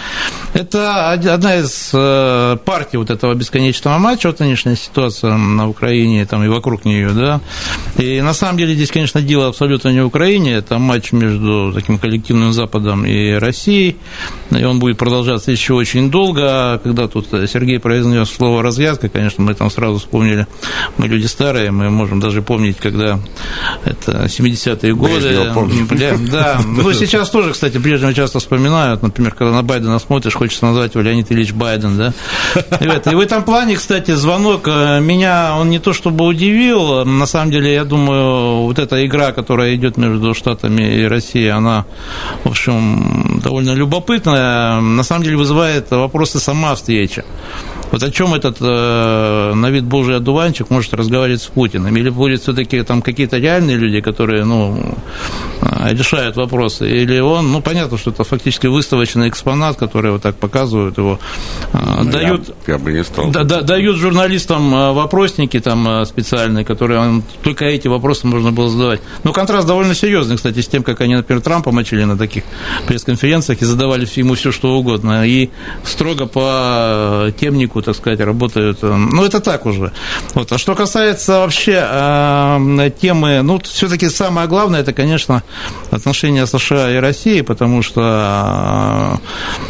Это 0.54 1.12
одна 1.12 1.56
из 1.56 1.90
э, 1.92 2.56
партий 2.64 2.96
вот 2.96 3.11
этого 3.11 3.35
бесконечного 3.35 3.60
бесконечного 3.61 3.99
матча, 3.99 4.29
вот 4.29 4.40
нынешняя 4.40 4.77
ситуация 4.77 5.37
на 5.37 5.68
Украине 5.68 6.25
там, 6.25 6.42
и 6.44 6.49
вокруг 6.49 6.85
нее, 6.85 7.11
да. 7.11 7.40
И 7.99 8.20
на 8.20 8.33
самом 8.33 8.59
деле 8.59 8.75
здесь, 8.75 8.90
конечно, 8.90 9.20
дело 9.20 9.49
абсолютно 9.49 9.90
не 9.90 10.03
в 10.03 10.07
Украине, 10.07 10.55
это 10.55 10.79
матч 10.79 11.12
между 11.12 11.73
таким 11.75 11.99
коллективным 11.99 12.53
Западом 12.53 13.05
и 13.05 13.33
Россией, 13.33 13.96
и 14.51 14.64
он 14.64 14.79
будет 14.79 14.96
продолжаться 14.96 15.51
еще 15.51 15.75
очень 15.75 16.11
долго. 16.11 16.81
Когда 16.83 17.07
тут 17.09 17.29
Сергей 17.29 17.79
произнес 17.79 18.31
слово 18.31 18.62
«развязка», 18.62 19.09
конечно, 19.09 19.44
мы 19.44 19.55
там 19.55 19.70
сразу 19.70 19.99
вспомнили, 19.99 20.46
мы 20.96 21.07
люди 21.09 21.27
старые, 21.27 21.70
мы 21.70 21.90
можем 21.90 22.20
даже 22.20 22.42
помнить, 22.42 22.79
когда 22.79 23.20
это 23.85 24.25
70-е 24.25 24.94
годы. 24.94 25.20
Да, 26.31 26.61
ну 26.66 26.92
сейчас 26.92 27.31
тоже, 27.31 27.53
кстати, 27.53 27.79
Брежнева 27.79 28.14
часто 28.14 28.38
вспоминают, 28.38 29.03
например, 29.03 29.35
когда 29.35 29.53
на 29.53 29.62
Байдена 29.62 29.99
смотришь, 29.99 30.35
хочется 30.35 30.64
назвать 30.64 30.94
его 30.94 31.03
Леонид 31.03 31.31
Ильич 31.31 31.53
Байден, 31.53 31.96
да, 31.96 32.14
и 33.11 33.14
вы 33.14 33.27
там 33.27 33.44
плане, 33.50 33.74
кстати, 33.74 34.12
звонок 34.12 34.68
э, 34.68 35.00
меня, 35.00 35.56
он 35.56 35.70
не 35.70 35.80
то 35.80 35.92
чтобы 35.92 36.24
удивил, 36.24 37.04
на 37.04 37.26
самом 37.26 37.50
деле, 37.50 37.74
я 37.74 37.84
думаю, 37.84 38.62
вот 38.62 38.78
эта 38.78 39.04
игра, 39.04 39.32
которая 39.32 39.74
идет 39.74 39.96
между 39.96 40.34
Штатами 40.34 40.82
и 40.82 41.02
Россией, 41.02 41.48
она, 41.48 41.84
в 42.44 42.48
общем, 42.50 43.40
довольно 43.42 43.74
любопытная, 43.74 44.80
на 44.80 45.02
самом 45.02 45.24
деле 45.24 45.36
вызывает 45.36 45.90
вопросы 45.90 46.38
сама 46.38 46.76
встреча. 46.76 47.24
Вот 47.90 48.03
о 48.03 48.11
чем 48.11 48.35
этот 48.35 48.59
э, 48.61 49.53
на 49.55 49.70
вид 49.70 49.85
божий 49.85 50.16
одуванчик 50.16 50.70
может 50.70 50.94
разговаривать 50.94 51.42
с 51.42 51.46
Путиным? 51.46 51.96
Или 51.96 52.09
будет 52.09 52.42
все-таки 52.42 52.83
там 52.83 53.03
какие-то 53.03 53.38
реальные 53.38 53.76
люди, 53.76 54.00
которые 54.00 54.44
ну, 54.44 54.94
э, 55.61 55.92
решают 55.92 56.37
вопросы? 56.37 56.88
Или 56.88 57.18
он, 57.18 57.50
ну, 57.50 57.61
понятно, 57.61 57.98
что 57.98 58.11
это 58.11 58.22
фактически 58.22 58.68
выставочный 58.68 59.29
экспонат, 59.29 59.76
который 59.76 60.12
вот 60.12 60.22
так 60.22 60.37
показывают 60.37 60.98
его, 60.98 61.18
э, 61.72 61.79
ну, 62.03 62.11
дают, 62.11 62.55
я, 62.66 62.74
я 62.74 62.79
бы 62.79 62.92
не 62.92 63.03
стал. 63.03 63.31
Да, 63.31 63.44
да, 63.44 63.62
дают 63.62 63.96
журналистам 63.96 64.72
э, 64.72 64.92
вопросники 64.92 65.59
там 65.59 65.88
э, 65.88 66.05
специальные, 66.05 66.64
которые 66.64 67.00
он, 67.00 67.22
только 67.42 67.64
эти 67.64 67.88
вопросы 67.88 68.26
можно 68.26 68.53
было 68.53 68.70
задавать. 68.70 69.00
Ну, 69.24 69.33
контраст 69.33 69.66
довольно 69.66 69.94
серьезный, 69.94 70.37
кстати, 70.37 70.61
с 70.61 70.68
тем, 70.68 70.85
как 70.85 71.00
они, 71.00 71.16
например, 71.16 71.42
Трампа 71.42 71.72
мочили 71.72 72.05
на 72.05 72.16
таких 72.16 72.44
пресс-конференциях 72.87 73.62
и 73.62 73.64
задавали 73.64 74.07
ему 74.14 74.35
все, 74.35 74.53
что 74.53 74.76
угодно. 74.79 75.26
И 75.26 75.50
строго 75.85 76.26
по 76.26 77.33
темнику, 77.38 77.80
так 77.83 77.97
сказать, 77.97 78.21
работают. 78.21 78.83
Ну, 78.83 79.25
это 79.25 79.40
так 79.40 79.66
уже. 79.66 79.93
Вот. 80.35 80.53
А 80.53 80.59
что 80.59 80.75
касается 80.75 81.40
вообще 81.40 81.83
э, 81.83 82.90
темы, 83.01 83.43
ну, 83.43 83.61
все-таки 83.61 84.09
самое 84.09 84.49
главное, 84.49 84.81
это, 84.81 84.93
конечно, 84.93 85.43
отношения 85.90 86.47
США 86.47 86.90
и 86.90 86.97
России, 86.97 87.40
потому 87.40 87.83
что 87.83 89.19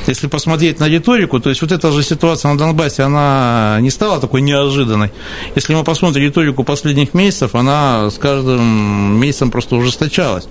э, 0.07 0.09
если 0.09 0.27
посмотреть 0.27 0.81
на 0.81 0.88
риторику, 0.88 1.40
то 1.40 1.51
есть 1.51 1.62
вот 1.62 1.73
эта 1.73 1.90
же 1.92 2.03
ситуация 2.03 2.53
на 2.53 2.59
Донбассе, 2.59 3.03
она 3.03 3.79
не 3.81 3.90
стала 3.90 4.20
такой 4.20 4.40
неожиданной. 4.40 5.11
Если 5.55 5.75
мы 5.75 5.85
посмотрим 5.85 6.23
риторику 6.23 6.64
последних 6.64 7.14
месяцев, 7.14 7.55
она 7.55 8.11
с 8.11 8.18
каждым 8.18 9.20
месяцем 9.20 9.51
просто 9.51 9.77
ужесточалась. 9.77 10.49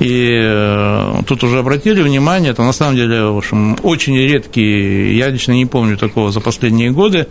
И 0.00 0.30
э, 0.42 1.22
тут 1.26 1.44
уже 1.44 1.58
обратили 1.58 2.02
внимание, 2.02 2.52
это 2.52 2.62
на 2.62 2.72
самом 2.72 2.96
деле, 2.96 3.24
в 3.24 3.36
общем, 3.36 3.76
очень 3.82 4.16
редкий, 4.16 5.16
я 5.16 5.28
лично 5.28 5.52
не 5.52 5.66
помню 5.66 5.96
такого 5.96 6.30
за 6.30 6.40
последние 6.40 6.87
годы, 6.94 7.28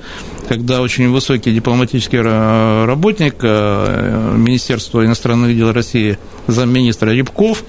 когда 0.47 0.81
очень 0.81 1.09
высокий 1.09 1.53
дипломатический 1.53 2.19
работник 2.19 3.35
э, 3.41 4.33
Министерства 4.35 5.05
иностранных 5.05 5.55
дел 5.55 5.71
России, 5.73 6.17
замминистра 6.47 7.11
Рябков, 7.11 7.63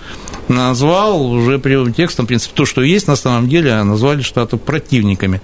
назвал 0.48 1.30
уже 1.30 1.58
прямым 1.58 1.92
текстом, 1.92 2.24
в 2.24 2.28
принципе, 2.28 2.54
то, 2.54 2.64
что 2.64 2.82
есть 2.82 3.08
на 3.08 3.16
самом 3.16 3.48
деле, 3.48 3.82
назвали 3.82 4.22
Штаты 4.22 4.56
противниками. 4.56 5.42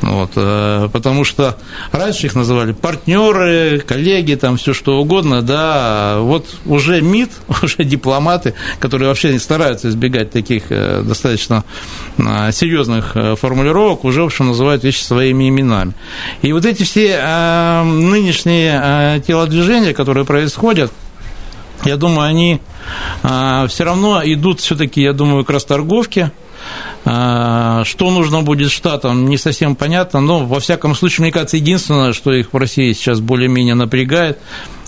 Вот, 0.00 0.32
э, 0.36 0.88
потому 0.92 1.24
что 1.24 1.58
раньше 1.92 2.26
их 2.26 2.34
называли 2.34 2.72
партнеры, 2.72 3.82
коллеги, 3.86 4.34
там 4.34 4.56
все 4.56 4.72
что 4.72 5.00
угодно, 5.00 5.42
да, 5.42 6.18
вот 6.20 6.56
уже 6.64 7.00
МИД, 7.00 7.30
уже 7.62 7.84
дипломаты, 7.84 8.54
которые 8.78 9.08
вообще 9.08 9.38
стараются 9.38 9.88
избегать 9.88 10.30
таких 10.30 10.64
э, 10.70 11.02
достаточно 11.02 11.64
серьезных 12.52 13.16
формулировок, 13.38 14.04
уже, 14.04 14.22
в 14.22 14.26
общем, 14.26 14.48
называют 14.48 14.84
вещи 14.84 15.02
своими 15.02 15.48
именами. 15.48 15.94
И 16.42 16.52
вот 16.52 16.64
эти 16.70 16.82
все 16.84 17.82
нынешние 17.84 19.20
телодвижения, 19.26 19.92
которые 19.92 20.24
происходят, 20.24 20.92
я 21.84 21.96
думаю, 21.96 22.28
они 22.28 22.60
а, 23.22 23.66
все 23.68 23.84
равно 23.84 24.20
идут 24.24 24.60
все-таки, 24.60 25.02
я 25.02 25.12
думаю, 25.12 25.44
к 25.44 25.50
расторговке. 25.50 26.32
А, 27.06 27.84
что 27.84 28.10
нужно 28.10 28.42
будет 28.42 28.70
штатам, 28.70 29.28
не 29.28 29.38
совсем 29.38 29.74
понятно, 29.74 30.20
но, 30.20 30.44
во 30.44 30.60
всяком 30.60 30.94
случае, 30.94 31.22
мне 31.22 31.32
кажется, 31.32 31.56
единственное, 31.56 32.12
что 32.12 32.32
их 32.32 32.52
в 32.52 32.56
России 32.56 32.92
сейчас 32.92 33.20
более-менее 33.20 33.74
напрягает, 33.74 34.38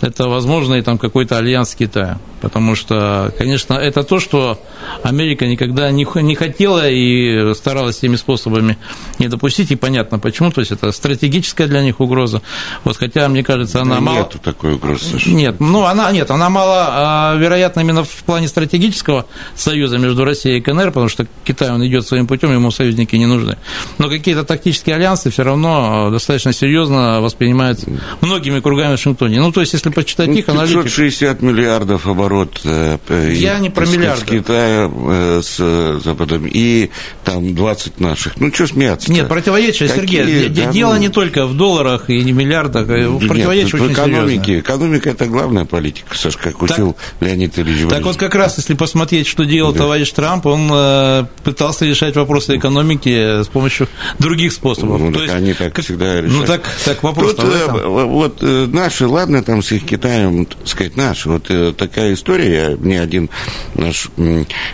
это 0.02 0.28
возможный 0.28 0.82
там 0.82 0.98
какой-то 0.98 1.38
альянс 1.38 1.70
с 1.70 1.74
Китаем. 1.74 2.18
Потому 2.40 2.74
что, 2.74 3.32
конечно, 3.38 3.74
это 3.74 4.02
то, 4.02 4.18
что 4.18 4.60
Америка 5.04 5.46
никогда 5.46 5.92
не, 5.92 6.06
не 6.22 6.34
хотела 6.34 6.90
и 6.90 7.54
старалась 7.54 7.96
всеми 7.96 8.16
способами 8.16 8.78
не 9.20 9.28
допустить, 9.28 9.70
и 9.70 9.76
понятно 9.76 10.18
почему, 10.18 10.50
то 10.50 10.60
есть 10.60 10.72
это 10.72 10.90
стратегическая 10.90 11.68
для 11.68 11.82
них 11.82 12.00
угроза. 12.00 12.42
Вот 12.82 12.96
хотя, 12.96 13.28
мне 13.28 13.44
кажется, 13.44 13.80
она 13.82 13.96
да 13.96 14.00
мало... 14.00 14.18
Нету 14.18 14.38
такой 14.40 14.74
угрозы. 14.74 15.20
Нет, 15.26 15.60
ну 15.60 15.84
она 15.84 16.10
нет, 16.10 16.32
она 16.32 16.50
мало 16.50 16.86
а, 16.88 17.36
вероятно 17.36 17.80
именно 17.80 18.02
в 18.02 18.24
плане 18.24 18.48
стратегического 18.48 19.26
союза 19.54 19.98
между 19.98 20.24
Россией 20.24 20.58
и 20.58 20.60
КНР, 20.60 20.86
потому 20.86 21.08
что 21.08 21.28
Китай, 21.44 21.70
он 21.70 21.86
идет 21.86 22.08
своим 22.08 22.26
путем, 22.26 22.52
ему 22.52 22.72
союзники 22.72 23.14
не 23.14 23.26
нужны. 23.26 23.56
Но 23.98 24.08
какие-то 24.08 24.42
тактические 24.42 24.96
альянсы 24.96 25.30
все 25.30 25.44
равно 25.44 26.10
достаточно 26.10 26.52
серьезно 26.52 27.20
воспринимаются 27.20 27.86
многими 28.20 28.58
кругами 28.58 28.88
в 28.88 28.90
Вашингтоне. 28.92 29.40
Ну, 29.40 29.52
то 29.52 29.60
есть, 29.60 29.74
если 29.74 29.91
почитать 29.92 30.28
ну, 30.28 30.34
их 30.34 30.48
аналитику... 30.48 30.82
560 30.82 31.42
миллиардов 31.42 32.06
оборот 32.06 32.60
э, 32.64 32.98
Я 33.34 33.58
не 33.58 33.70
про 33.70 33.86
миллиарды. 33.86 34.20
с 34.20 34.24
Китая, 34.24 34.90
э, 34.92 35.40
с 35.42 36.02
Западом, 36.02 36.46
и 36.46 36.90
там 37.24 37.54
20 37.54 38.00
наших. 38.00 38.38
Ну, 38.40 38.52
что 38.52 38.66
смеяться 38.66 39.12
Нет, 39.12 39.28
противоречие, 39.28 39.88
Сергей, 39.88 40.48
да, 40.48 40.72
дело 40.72 40.94
ну... 40.94 41.00
не 41.00 41.08
только 41.08 41.46
в 41.46 41.56
долларах 41.56 42.10
и 42.10 42.22
не 42.22 42.32
миллиардах, 42.32 42.86
противоречие 42.86 43.80
Нет, 43.80 43.90
очень 43.90 43.92
экономике. 43.92 44.44
Серьезно. 44.44 44.60
Экономика– 44.60 45.10
это 45.10 45.26
главная 45.26 45.64
политика, 45.64 46.16
Саш, 46.16 46.36
как 46.36 46.58
так, 46.58 46.62
учил 46.62 46.96
Леонид 47.20 47.58
Ильич 47.58 47.88
Так 47.88 48.02
вот, 48.02 48.16
как 48.16 48.34
раз, 48.34 48.56
если 48.58 48.74
посмотреть, 48.74 49.26
что 49.26 49.44
делал 49.44 49.72
да. 49.72 49.80
товарищ 49.80 50.10
Трамп, 50.12 50.46
он 50.46 50.68
э, 50.72 51.24
пытался 51.44 51.84
решать 51.84 52.16
вопросы 52.16 52.56
экономики 52.56 53.42
с 53.42 53.48
помощью 53.48 53.88
других 54.18 54.52
способов. 54.52 55.00
Ну, 55.00 55.12
так 55.12 55.22
есть, 55.22 55.34
они 55.34 55.54
так 55.54 55.72
как, 55.72 55.84
всегда 55.84 56.20
решают. 56.20 56.32
Ну, 56.32 56.46
так, 56.46 56.62
так 56.84 57.02
вопрос 57.02 57.34
Тут, 57.34 57.44
Вот 57.82 58.42
наши, 58.42 59.06
ладно, 59.06 59.42
там 59.42 59.62
с 59.62 59.72
их 59.72 59.81
Китаем 59.82 60.22
знаем, 60.22 60.46
так 60.46 60.68
сказать, 60.68 60.96
наш. 60.96 61.26
Вот 61.26 61.50
э, 61.50 61.72
такая 61.76 62.14
история, 62.14 62.76
мне 62.76 63.00
один 63.00 63.30
наш 63.74 64.08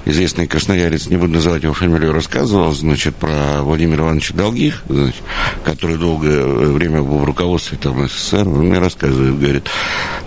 известный 0.05 0.47
красноярец, 0.47 1.07
не 1.07 1.17
буду 1.17 1.35
называть 1.35 1.63
его 1.63 1.75
фамилию, 1.75 2.13
рассказывал, 2.13 2.73
значит, 2.73 3.17
про 3.17 3.63
Владимира 3.63 4.05
Ивановича 4.05 4.35
Долгих, 4.35 4.83
значит, 4.89 5.23
который 5.65 5.97
долгое 5.97 6.45
время 6.45 7.03
был 7.03 7.19
в 7.19 7.25
руководстве 7.25 7.79
там 7.81 8.09
СССР, 8.09 8.49
он 8.49 8.69
мне 8.69 8.79
рассказывает, 8.79 9.39
говорит, 9.39 9.71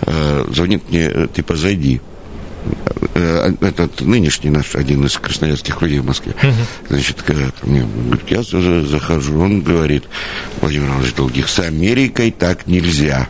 э, 0.01 0.45
звонит 0.53 0.89
мне, 0.89 1.09
э, 1.11 1.27
типа, 1.33 1.55
зайди, 1.55 2.01
этот 3.15 4.01
нынешний 4.01 4.51
наш 4.51 4.75
один 4.75 5.03
из 5.05 5.17
красноярских 5.17 5.81
людей 5.81 5.97
в 5.97 6.05
Москве, 6.05 6.35
uh-huh. 6.39 6.53
значит, 6.89 7.21
ко 7.23 7.33
мне, 7.63 7.83
говорит, 7.83 8.29
я 8.29 8.43
захожу, 8.43 9.39
он 9.39 9.61
говорит, 9.61 10.03
Владимир 10.61 10.89
Иванович 10.89 11.13
Долгих, 11.15 11.49
с 11.49 11.57
Америкой 11.59 12.29
так 12.29 12.67
нельзя. 12.67 13.27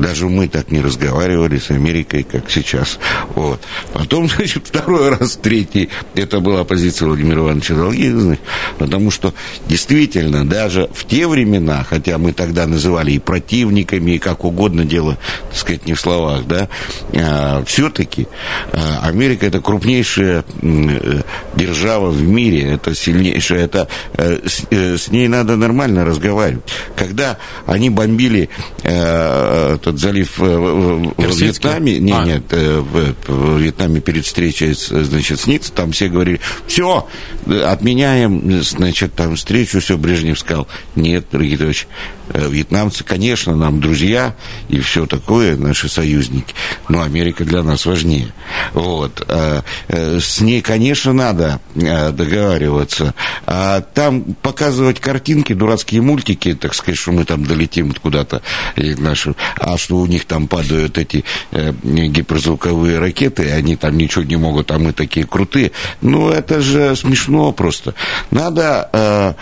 Даже 0.00 0.28
мы 0.28 0.48
так 0.48 0.70
не 0.70 0.80
разговаривали 0.80 1.58
с 1.58 1.70
Америкой, 1.70 2.22
как 2.22 2.50
сейчас. 2.50 2.98
Вот. 3.34 3.60
Потом, 3.92 4.28
значит, 4.36 4.68
второй 4.68 5.10
раз, 5.10 5.36
третий, 5.36 5.90
это 6.14 6.40
была 6.40 6.64
позиция 6.64 7.08
Владимира 7.08 7.40
Ивановича 7.42 7.74
Долгих, 7.74 8.38
потому 8.78 9.10
что 9.10 9.34
действительно, 9.66 10.48
даже 10.48 10.88
в 10.94 11.04
те 11.04 11.26
времена, 11.26 11.84
хотя 11.88 12.16
мы 12.16 12.32
тогда 12.32 12.66
называли 12.66 13.12
и 13.12 13.18
противниками, 13.18 14.12
и 14.12 14.18
как 14.18 14.44
угодно 14.44 14.84
дело, 14.84 15.18
так 15.50 15.58
сказать, 15.58 15.86
не 15.86 15.92
в 15.92 16.00
словах, 16.00 16.46
да, 16.46 16.68
а, 17.14 17.62
все-таки 17.66 18.26
а, 18.72 19.00
Америка 19.02 19.46
это 19.46 19.60
крупнейшая 19.60 20.44
э, 20.62 21.22
держава 21.60 22.10
в 22.10 22.22
мире, 22.22 22.72
это 22.72 22.94
сильнейшая, 22.94 23.64
это 23.64 23.88
э, 24.14 24.40
с, 24.46 24.62
э, 24.70 24.96
с 24.96 25.08
ней 25.10 25.28
надо 25.28 25.56
нормально 25.56 26.04
разговаривать. 26.04 26.64
Когда 26.96 27.38
они 27.66 27.90
бомбили 27.90 28.48
этот 28.82 29.98
залив 29.98 30.40
э, 30.40 30.44
в, 30.44 31.14
в 31.16 31.40
Вьетнаме, 31.40 31.98
не, 31.98 32.12
а. 32.12 32.24
нет, 32.24 32.44
э, 32.50 32.80
в, 32.80 33.14
в 33.26 33.58
Вьетнаме 33.58 34.00
перед 34.00 34.24
встречей, 34.24 34.74
значит, 34.74 35.40
с 35.40 35.46
Ниццей, 35.46 35.74
там 35.74 35.92
все 35.92 36.08
говорили, 36.08 36.40
все, 36.66 37.06
отменяем, 37.46 38.62
значит, 38.62 39.14
там 39.14 39.36
встречу, 39.36 39.80
все, 39.80 39.98
Брежнев 39.98 40.38
сказал, 40.38 40.66
нет, 40.94 41.26
дорогие 41.30 41.58
товарищи, 41.58 41.86
Э, 41.86 42.19
вьетнамцы, 42.32 43.04
конечно, 43.04 43.56
нам 43.56 43.80
друзья 43.80 44.34
и 44.68 44.80
все 44.80 45.06
такое, 45.06 45.56
наши 45.56 45.88
союзники, 45.88 46.54
но 46.88 47.02
Америка 47.02 47.44
для 47.44 47.62
нас 47.62 47.86
важнее. 47.86 48.32
Вот. 48.72 49.24
Э, 49.28 49.62
э, 49.88 50.18
с 50.20 50.40
ней, 50.40 50.60
конечно, 50.60 51.12
надо 51.12 51.60
договариваться. 51.74 53.14
А 53.46 53.80
там 53.80 54.22
показывать 54.42 55.00
картинки, 55.00 55.52
дурацкие 55.52 56.02
мультики, 56.02 56.54
так 56.54 56.74
сказать, 56.74 56.98
что 56.98 57.12
мы 57.12 57.24
там 57.24 57.44
долетим 57.44 57.92
куда-то, 57.92 58.42
наши, 58.76 59.34
а 59.56 59.76
что 59.76 59.96
у 59.96 60.06
них 60.06 60.24
там 60.24 60.46
падают 60.46 60.98
эти 60.98 61.24
гиперзвуковые 61.52 62.98
ракеты, 62.98 63.50
они 63.50 63.76
там 63.76 63.96
ничего 63.96 64.24
не 64.24 64.36
могут, 64.36 64.70
а 64.70 64.78
мы 64.78 64.92
такие 64.92 65.26
крутые. 65.26 65.72
Ну, 66.00 66.30
это 66.30 66.60
же 66.60 66.94
смешно 66.96 67.52
просто. 67.52 67.94
Надо 68.30 69.36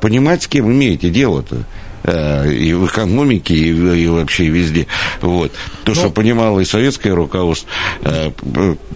понимать, 0.00 0.42
с 0.42 0.48
кем 0.48 0.70
имеете 0.70 1.10
дело-то. 1.10 1.64
Э, 2.10 2.50
и 2.50 2.72
в 2.72 2.86
экономике, 2.86 3.54
и, 3.54 3.68
и 3.68 4.06
вообще 4.06 4.46
везде. 4.46 4.86
Вот. 5.20 5.52
То, 5.84 5.92
ну, 5.92 5.94
что 5.94 6.10
понимало 6.10 6.60
и 6.60 6.64
советское 6.64 7.12
руководство. 7.12 7.68
Э, 8.02 8.30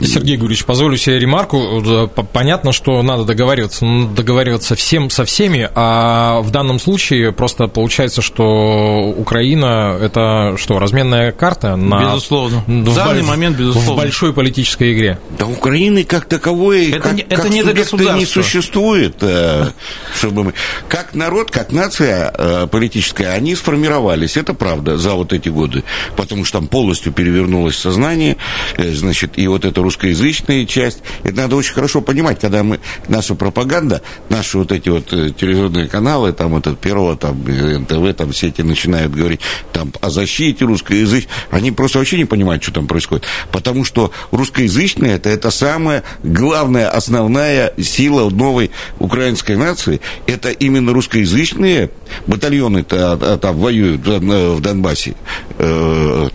Сергей 0.00 0.38
Гурьевич, 0.38 0.64
позволю 0.64 0.96
себе 0.96 1.18
ремарку. 1.18 2.08
Понятно, 2.32 2.72
что 2.72 3.02
надо 3.02 3.24
договариваться, 3.24 3.84
но 3.84 4.08
договариваться 4.08 4.76
всем 4.76 5.10
со 5.10 5.26
всеми, 5.26 5.68
а 5.74 6.40
в 6.40 6.50
данном 6.50 6.78
случае 6.78 7.32
просто 7.32 7.66
получается, 7.66 8.22
что 8.22 9.12
Украина– 9.14 9.98
это 10.00 10.56
что, 10.56 10.78
разменная 10.78 11.32
карта? 11.32 11.76
На, 11.76 12.14
безусловно. 12.14 12.64
В, 12.66 12.70
в 12.70 12.94
данный 12.94 13.22
момент, 13.22 13.58
безусловно. 13.58 13.92
В 13.92 13.96
большой 13.96 14.32
политической 14.32 14.94
игре. 14.94 15.18
Да 15.38 15.46
Украины 15.46 16.04
как 16.04 16.24
таковой, 16.24 16.88
это 16.90 17.00
как, 17.00 17.12
не, 17.12 17.22
это 17.22 17.42
как 17.42 17.50
не, 17.50 18.18
не 18.20 18.26
существует. 18.26 19.16
Э, 19.20 19.66
чтобы 20.18 20.44
мы, 20.44 20.54
как 20.88 21.14
народ, 21.14 21.50
как 21.50 21.72
нация 21.72 22.66
политическая 22.68 23.01
политическая, 23.02 23.28
они 23.28 23.54
сформировались, 23.54 24.36
это 24.36 24.54
правда, 24.54 24.96
за 24.96 25.14
вот 25.14 25.32
эти 25.32 25.48
годы, 25.48 25.82
потому 26.16 26.44
что 26.44 26.58
там 26.58 26.68
полностью 26.68 27.12
перевернулось 27.12 27.76
сознание, 27.76 28.36
э, 28.76 28.92
значит, 28.92 29.32
и 29.36 29.48
вот 29.48 29.64
эта 29.64 29.82
русскоязычная 29.82 30.66
часть, 30.66 31.02
это 31.24 31.36
надо 31.36 31.56
очень 31.56 31.74
хорошо 31.74 32.00
понимать, 32.00 32.40
когда 32.40 32.62
мы, 32.62 32.80
наша 33.08 33.34
пропаганда, 33.34 34.02
наши 34.28 34.58
вот 34.58 34.72
эти 34.72 34.88
вот 34.88 35.12
э, 35.12 35.30
телевизионные 35.30 35.88
каналы, 35.88 36.32
там 36.32 36.56
это 36.56 36.74
Первого, 36.74 37.16
там 37.16 37.42
НТВ, 37.44 38.16
там 38.16 38.32
все 38.32 38.48
эти 38.48 38.62
начинают 38.62 39.12
говорить 39.12 39.40
там 39.72 39.92
о 40.00 40.10
защите 40.10 40.64
русскоязычной, 40.64 41.32
они 41.50 41.72
просто 41.72 41.98
вообще 41.98 42.18
не 42.18 42.24
понимают, 42.24 42.62
что 42.62 42.72
там 42.72 42.86
происходит, 42.86 43.24
потому 43.50 43.84
что 43.84 44.12
русскоязычные 44.30 45.14
это, 45.14 45.28
это 45.28 45.50
самая 45.50 46.02
главная, 46.22 46.88
основная 46.88 47.72
сила 47.82 48.30
новой 48.30 48.70
украинской 48.98 49.56
нации, 49.56 50.00
это 50.26 50.50
именно 50.50 50.92
русскоязычные 50.92 51.90
батальоны-то 52.26 52.81
а, 52.90 53.38
там 53.38 53.56
воюют 53.56 54.06
в 54.06 54.60
Донбассе. 54.60 55.14
Э, 55.58 56.28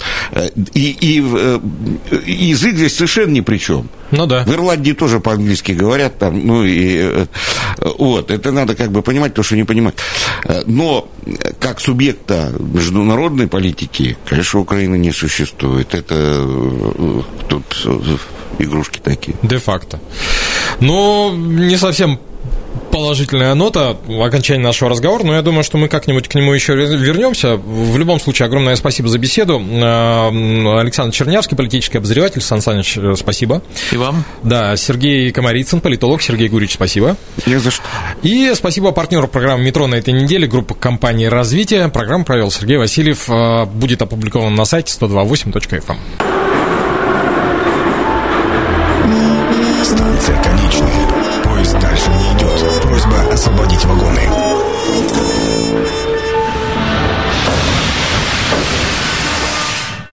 и, 0.74 0.98
и, 1.00 1.18
и 2.26 2.46
язык 2.46 2.76
здесь 2.76 2.96
совершенно 2.96 3.32
ни 3.32 3.42
при 3.42 3.58
чем. 3.58 3.90
Ну 4.12 4.26
да. 4.26 4.44
В 4.44 4.54
Ирландии 4.54 4.94
тоже 4.94 5.20
по-английски 5.20 5.74
говорят 5.74 6.18
там, 6.18 6.46
ну 6.46 6.64
и 6.64 6.98
э, 7.00 7.26
вот, 7.98 8.32
это 8.32 8.52
надо 8.52 8.76
как 8.76 8.92
бы 8.92 9.02
понимать 9.02 9.34
то, 9.34 9.44
что 9.44 9.56
не 9.56 9.64
понимать. 9.64 9.96
Но 10.66 11.10
как 11.60 11.80
субъекта 11.80 12.54
международной 12.60 13.48
политики, 13.48 14.18
конечно, 14.26 14.60
Украины 14.60 14.98
не 14.98 15.12
существует. 15.12 15.94
Это 15.94 16.16
э, 16.16 17.22
тут 17.50 17.64
игрушки 18.60 19.00
такие. 19.00 19.36
Де-факто. 19.44 20.00
Но 20.80 21.34
не 21.36 21.78
совсем 21.78 22.20
положительная 22.98 23.54
нота 23.54 23.96
окончания 24.08 24.64
нашего 24.64 24.90
разговора, 24.90 25.24
но 25.24 25.36
я 25.36 25.44
думаю, 25.44 25.64
что 25.64 25.78
мы 25.78 25.88
как-нибудь 25.88 26.28
к 26.28 26.34
нему 26.34 26.52
еще 26.52 26.76
вернемся. 26.76 27.56
В 27.56 27.96
любом 27.96 28.20
случае, 28.20 28.48
огромное 28.48 28.76
спасибо 28.76 29.08
за 29.08 29.20
беседу. 29.20 29.62
Э, 29.62 30.80
Александр 30.80 31.16
Чернявский, 31.16 31.56
политический 31.56 32.00
обозреватель. 32.00 32.42
Сан 32.42 32.60
Саныч, 32.60 32.98
э, 32.98 33.14
спасибо. 33.16 33.62
И 33.92 33.98
вам. 33.98 34.24
Да, 34.42 34.76
Сергей 34.78 35.32
Комарицын, 35.32 35.80
политолог. 35.80 36.24
Сергей 36.24 36.48
Гурич, 36.48 36.74
спасибо. 36.74 37.16
Не 37.46 37.60
за 37.60 37.70
что. 37.70 37.84
И 38.24 38.52
спасибо 38.56 38.92
партнеру 38.92 39.28
программы 39.28 39.64
«Метро» 39.64 39.86
на 39.86 39.96
этой 39.96 40.14
неделе, 40.14 40.48
группа 40.48 40.74
компании 40.74 41.28
«Развитие». 41.28 41.90
Программу 41.90 42.26
провел 42.26 42.50
Сергей 42.50 42.78
Васильев. 42.78 43.30
Э, 43.30 43.66
будет 43.66 44.02
опубликован 44.02 44.56
на 44.56 44.66
сайте 44.66 44.92
128.fm. 45.00 45.98
Станция 49.84 50.44
конечная. 50.44 51.07